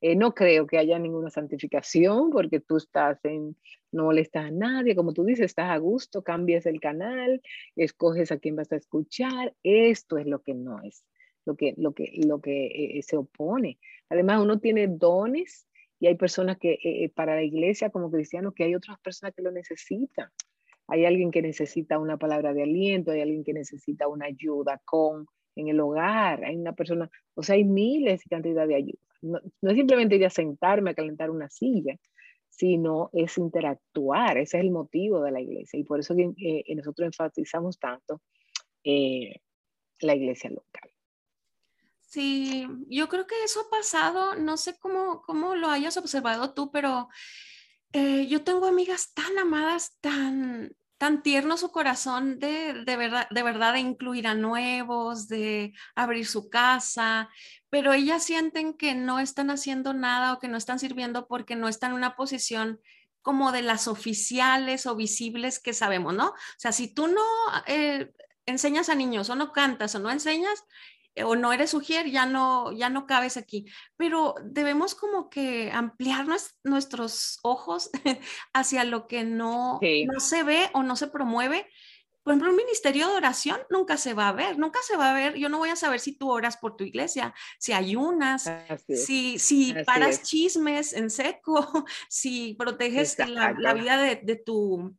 Eh, 0.00 0.16
no 0.16 0.34
creo 0.34 0.66
que 0.66 0.78
haya 0.78 0.98
ninguna 0.98 1.30
santificación 1.30 2.30
porque 2.30 2.58
tú 2.58 2.76
estás 2.76 3.24
en, 3.24 3.56
no 3.92 4.04
molestas 4.04 4.46
a 4.46 4.50
nadie, 4.50 4.96
como 4.96 5.12
tú 5.12 5.24
dices, 5.24 5.46
estás 5.46 5.70
a 5.70 5.76
gusto, 5.76 6.22
cambias 6.22 6.66
el 6.66 6.80
canal, 6.80 7.40
escoges 7.76 8.32
a 8.32 8.38
quién 8.38 8.56
vas 8.56 8.72
a 8.72 8.76
escuchar. 8.76 9.54
Esto 9.62 10.18
es 10.18 10.26
lo 10.26 10.42
que 10.42 10.54
no 10.54 10.82
es, 10.82 11.04
lo 11.44 11.54
que, 11.54 11.74
lo 11.76 11.94
que, 11.94 12.10
lo 12.26 12.40
que 12.40 12.98
eh, 12.98 13.02
se 13.02 13.16
opone. 13.16 13.78
Además, 14.08 14.42
uno 14.42 14.58
tiene 14.58 14.88
dones 14.88 15.68
y 16.00 16.08
hay 16.08 16.16
personas 16.16 16.58
que 16.58 16.80
eh, 16.82 17.12
para 17.14 17.36
la 17.36 17.44
iglesia 17.44 17.90
como 17.90 18.10
cristianos 18.10 18.54
que 18.54 18.64
hay 18.64 18.74
otras 18.74 18.98
personas 18.98 19.34
que 19.36 19.42
lo 19.42 19.52
necesitan. 19.52 20.30
Hay 20.88 21.04
alguien 21.04 21.30
que 21.30 21.42
necesita 21.42 22.00
una 22.00 22.16
palabra 22.16 22.52
de 22.52 22.64
aliento, 22.64 23.12
hay 23.12 23.20
alguien 23.20 23.44
que 23.44 23.52
necesita 23.52 24.08
una 24.08 24.26
ayuda 24.26 24.80
con 24.84 25.26
en 25.56 25.68
el 25.68 25.80
hogar, 25.80 26.44
hay 26.44 26.56
una 26.56 26.72
persona, 26.72 27.10
o 27.34 27.42
sea, 27.42 27.56
hay 27.56 27.64
miles 27.64 28.24
y 28.24 28.28
cantidad 28.28 28.66
de 28.66 28.74
ayuda. 28.76 28.98
No, 29.22 29.38
es 29.38 29.76
simplemente 29.76 30.16
ir 30.16 30.26
a 30.26 30.30
sentarme 30.30 30.90
a 30.90 30.94
calentar 30.94 31.30
una 31.30 31.48
silla, 31.48 31.96
sino 32.48 33.10
es 33.12 33.38
interactuar, 33.38 34.38
ese 34.38 34.58
es 34.58 34.64
el 34.64 34.70
motivo 34.70 35.22
de 35.22 35.30
la 35.30 35.40
iglesia 35.40 35.78
y 35.78 35.84
por 35.84 36.00
eso 36.00 36.14
que, 36.14 36.32
eh, 36.36 36.74
nosotros 36.74 37.06
enfatizamos 37.06 37.78
tanto 37.78 38.20
eh, 38.84 39.40
la 40.00 40.14
iglesia 40.14 40.50
local. 40.50 40.90
Sí, 42.00 42.66
yo 42.88 43.08
creo 43.08 43.26
que 43.26 43.42
eso 43.42 43.60
ha 43.60 43.70
pasado, 43.70 44.34
no 44.34 44.58
sé 44.58 44.76
cómo, 44.78 45.22
cómo 45.22 45.54
lo 45.54 45.68
hayas 45.68 45.96
observado 45.96 46.52
tú, 46.52 46.70
pero 46.70 47.08
eh, 47.94 48.26
yo 48.26 48.44
tengo 48.44 48.66
amigas 48.66 49.14
tan 49.14 49.38
amadas, 49.38 49.96
tan, 50.00 50.76
tan 51.02 51.20
tierno 51.24 51.56
su 51.56 51.72
corazón 51.72 52.38
de, 52.38 52.84
de, 52.84 52.96
verdad, 52.96 53.26
de 53.28 53.42
verdad 53.42 53.72
de 53.72 53.80
incluir 53.80 54.28
a 54.28 54.36
nuevos, 54.36 55.26
de 55.26 55.74
abrir 55.96 56.28
su 56.28 56.48
casa, 56.48 57.28
pero 57.70 57.92
ellas 57.92 58.22
sienten 58.22 58.72
que 58.72 58.94
no 58.94 59.18
están 59.18 59.50
haciendo 59.50 59.94
nada 59.94 60.32
o 60.32 60.38
que 60.38 60.46
no 60.46 60.56
están 60.56 60.78
sirviendo 60.78 61.26
porque 61.26 61.56
no 61.56 61.66
están 61.66 61.90
en 61.90 61.96
una 61.96 62.14
posición 62.14 62.80
como 63.20 63.50
de 63.50 63.62
las 63.62 63.88
oficiales 63.88 64.86
o 64.86 64.94
visibles 64.94 65.58
que 65.58 65.72
sabemos, 65.72 66.14
¿no? 66.14 66.28
O 66.28 66.34
sea, 66.56 66.70
si 66.70 66.94
tú 66.94 67.08
no 67.08 67.24
eh, 67.66 68.12
enseñas 68.46 68.88
a 68.88 68.94
niños 68.94 69.28
o 69.28 69.34
no 69.34 69.50
cantas 69.50 69.96
o 69.96 69.98
no 69.98 70.08
enseñas, 70.08 70.64
o 71.24 71.36
no 71.36 71.52
eres 71.52 71.74
ujier, 71.74 72.10
ya 72.10 72.26
no, 72.26 72.72
ya 72.72 72.88
no 72.88 73.06
cabes 73.06 73.36
aquí. 73.36 73.66
Pero 73.96 74.34
debemos 74.44 74.94
como 74.94 75.28
que 75.28 75.70
ampliar 75.72 76.26
nuestros 76.64 77.38
ojos 77.42 77.90
hacia 78.54 78.84
lo 78.84 79.06
que 79.06 79.24
no, 79.24 79.80
no 79.80 80.20
se 80.20 80.42
ve 80.42 80.70
o 80.72 80.82
no 80.82 80.96
se 80.96 81.08
promueve. 81.08 81.68
Por 82.22 82.32
ejemplo, 82.32 82.50
un 82.50 82.56
ministerio 82.56 83.08
de 83.08 83.16
oración 83.16 83.58
nunca 83.68 83.96
se 83.96 84.14
va 84.14 84.28
a 84.28 84.32
ver, 84.32 84.56
nunca 84.56 84.78
se 84.86 84.96
va 84.96 85.10
a 85.10 85.14
ver. 85.14 85.34
Yo 85.36 85.48
no 85.48 85.58
voy 85.58 85.70
a 85.70 85.76
saber 85.76 85.98
si 85.98 86.16
tú 86.16 86.30
oras 86.30 86.56
por 86.56 86.76
tu 86.76 86.84
iglesia, 86.84 87.34
si 87.58 87.72
ayunas, 87.72 88.50
si, 88.88 89.40
si 89.40 89.74
paras 89.84 90.22
chismes 90.22 90.92
en 90.92 91.10
seco, 91.10 91.84
si 92.08 92.54
proteges 92.54 93.18
la, 93.18 93.74
vida 93.74 93.96
de, 93.96 94.36
tu, 94.36 94.96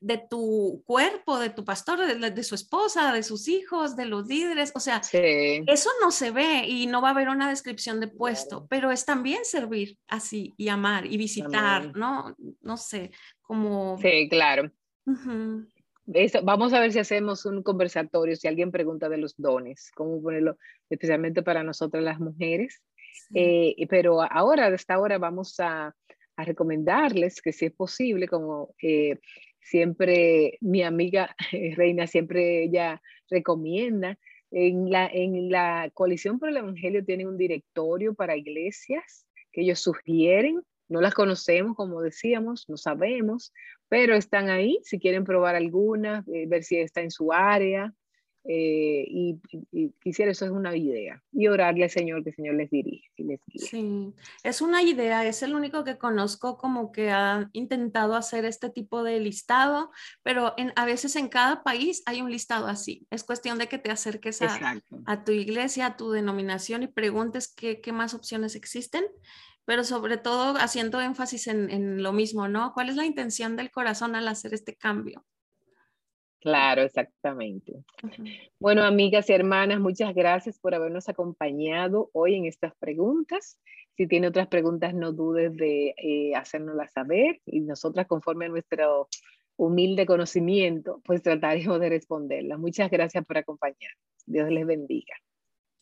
de 0.00 0.18
tu 0.18 0.82
cuerpo, 0.86 1.38
de 1.38 1.50
tu 1.50 1.64
pastor, 1.64 1.98
de, 1.98 2.42
su 2.42 2.54
esposa, 2.54 3.12
de 3.12 3.22
sus 3.22 3.48
hijos, 3.48 3.96
de 3.96 4.06
los 4.06 4.26
líderes. 4.26 4.72
O 4.74 4.80
sea, 4.80 5.00
eso 5.12 5.90
no 6.00 6.10
se 6.10 6.30
ve 6.30 6.64
y 6.66 6.86
no 6.86 7.00
va 7.00 7.08
a 7.08 7.10
haber 7.12 7.28
una 7.28 7.48
descripción 7.48 8.00
de 8.00 8.08
puesto, 8.08 8.66
pero 8.68 8.90
es 8.90 9.04
también 9.04 9.44
servir 9.44 9.98
así 10.08 10.54
y 10.56 10.68
amar 10.68 11.06
y 11.06 11.16
visitar, 11.16 11.96
¿no? 11.96 12.36
No 12.60 12.76
sé, 12.76 13.10
como... 13.42 13.98
Sí, 13.98 14.28
claro. 14.28 14.70
vamos 16.42 16.72
a 16.72 16.80
ver 16.80 16.92
si 16.92 16.98
hacemos 16.98 17.46
un 17.46 17.62
conversatorio, 17.62 18.36
si 18.36 18.48
alguien 18.48 18.72
pregunta 18.72 19.08
de 19.08 19.18
los 19.18 19.34
dones, 19.36 19.90
cómo 19.94 20.20
ponerlo, 20.20 20.58
especialmente 20.90 21.42
para 21.42 21.62
nosotras 21.62 22.02
las 22.02 22.18
mujeres. 22.18 22.82
Eh, 23.34 23.86
pero 23.88 24.22
ahora, 24.22 24.68
de 24.68 24.76
esta 24.76 24.98
hora, 24.98 25.18
vamos 25.18 25.58
a, 25.60 25.94
a 26.36 26.44
recomendarles 26.44 27.40
que 27.40 27.52
si 27.52 27.66
es 27.66 27.72
posible, 27.72 28.28
como 28.28 28.74
eh, 28.82 29.18
siempre 29.62 30.58
mi 30.60 30.82
amiga 30.82 31.34
Reina, 31.76 32.06
siempre 32.06 32.64
ella 32.64 33.00
recomienda. 33.28 34.18
En 34.54 34.90
la, 34.90 35.06
en 35.06 35.50
la 35.50 35.90
coalición 35.94 36.38
por 36.38 36.50
el 36.50 36.58
Evangelio 36.58 37.02
tienen 37.02 37.26
un 37.26 37.38
directorio 37.38 38.12
para 38.12 38.36
iglesias 38.36 39.26
que 39.50 39.62
ellos 39.62 39.80
sugieren. 39.80 40.60
No 40.88 41.00
las 41.00 41.14
conocemos, 41.14 41.74
como 41.74 42.02
decíamos, 42.02 42.68
no 42.68 42.76
sabemos, 42.76 43.54
pero 43.88 44.14
están 44.14 44.50
ahí. 44.50 44.78
Si 44.82 44.98
quieren 44.98 45.24
probar 45.24 45.54
alguna, 45.54 46.22
eh, 46.30 46.46
ver 46.46 46.64
si 46.64 46.76
está 46.76 47.00
en 47.00 47.10
su 47.10 47.32
área, 47.32 47.94
eh, 48.44 49.04
y, 49.08 49.40
quisiera, 50.02 50.32
eso 50.32 50.44
es 50.44 50.50
una 50.50 50.76
idea. 50.76 51.22
Y 51.32 51.46
orarle 51.46 51.84
al 51.84 51.90
Señor, 51.90 52.24
que 52.24 52.30
el 52.30 52.36
Señor 52.36 52.54
les 52.56 52.70
dirija 52.70 53.08
y 53.16 53.24
les 53.24 53.40
guíe. 53.46 53.66
Sí, 53.66 54.14
es 54.42 54.60
una 54.60 54.82
idea, 54.82 55.24
es 55.24 55.42
el 55.42 55.54
único 55.54 55.84
que 55.84 55.96
conozco 55.96 56.58
como 56.58 56.90
que 56.90 57.10
ha 57.10 57.48
intentado 57.52 58.14
hacer 58.16 58.44
este 58.44 58.68
tipo 58.70 59.04
de 59.04 59.20
listado, 59.20 59.90
pero 60.22 60.54
en, 60.56 60.72
a 60.76 60.84
veces 60.84 61.14
en 61.16 61.28
cada 61.28 61.62
país 61.62 62.02
hay 62.06 62.20
un 62.20 62.30
listado 62.30 62.66
así. 62.66 63.06
Es 63.10 63.22
cuestión 63.22 63.58
de 63.58 63.68
que 63.68 63.78
te 63.78 63.90
acerques 63.90 64.42
a, 64.42 64.80
a 65.06 65.24
tu 65.24 65.32
iglesia, 65.32 65.86
a 65.86 65.96
tu 65.96 66.10
denominación 66.10 66.82
y 66.82 66.88
preguntes 66.88 67.52
qué, 67.54 67.80
qué, 67.80 67.92
más 67.92 68.14
opciones 68.14 68.56
existen. 68.56 69.04
Pero 69.64 69.84
sobre 69.84 70.16
todo 70.16 70.56
haciendo 70.58 71.00
énfasis 71.00 71.46
en, 71.46 71.70
en 71.70 72.02
lo 72.02 72.12
mismo, 72.12 72.48
¿no? 72.48 72.72
¿Cuál 72.74 72.88
es 72.88 72.96
la 72.96 73.06
intención 73.06 73.54
del 73.54 73.70
corazón 73.70 74.16
al 74.16 74.26
hacer 74.26 74.54
este 74.54 74.74
cambio? 74.74 75.24
Claro, 76.42 76.82
exactamente. 76.82 77.72
Bueno, 78.58 78.82
amigas 78.82 79.30
y 79.30 79.32
hermanas, 79.32 79.78
muchas 79.78 80.12
gracias 80.12 80.58
por 80.58 80.74
habernos 80.74 81.08
acompañado 81.08 82.10
hoy 82.12 82.34
en 82.34 82.46
estas 82.46 82.74
preguntas. 82.80 83.60
Si 83.96 84.08
tiene 84.08 84.26
otras 84.26 84.48
preguntas, 84.48 84.92
no 84.92 85.12
dudes 85.12 85.54
de 85.54 85.94
eh, 85.96 86.34
hacérnoslas 86.34 86.92
saber 86.92 87.40
y 87.46 87.60
nosotras, 87.60 88.08
conforme 88.08 88.46
a 88.46 88.48
nuestro 88.48 89.08
humilde 89.56 90.04
conocimiento, 90.04 91.00
pues 91.04 91.22
trataremos 91.22 91.78
de 91.78 91.90
responderlas. 91.90 92.58
Muchas 92.58 92.90
gracias 92.90 93.24
por 93.24 93.38
acompañarnos. 93.38 94.02
Dios 94.26 94.50
les 94.50 94.66
bendiga. 94.66 95.14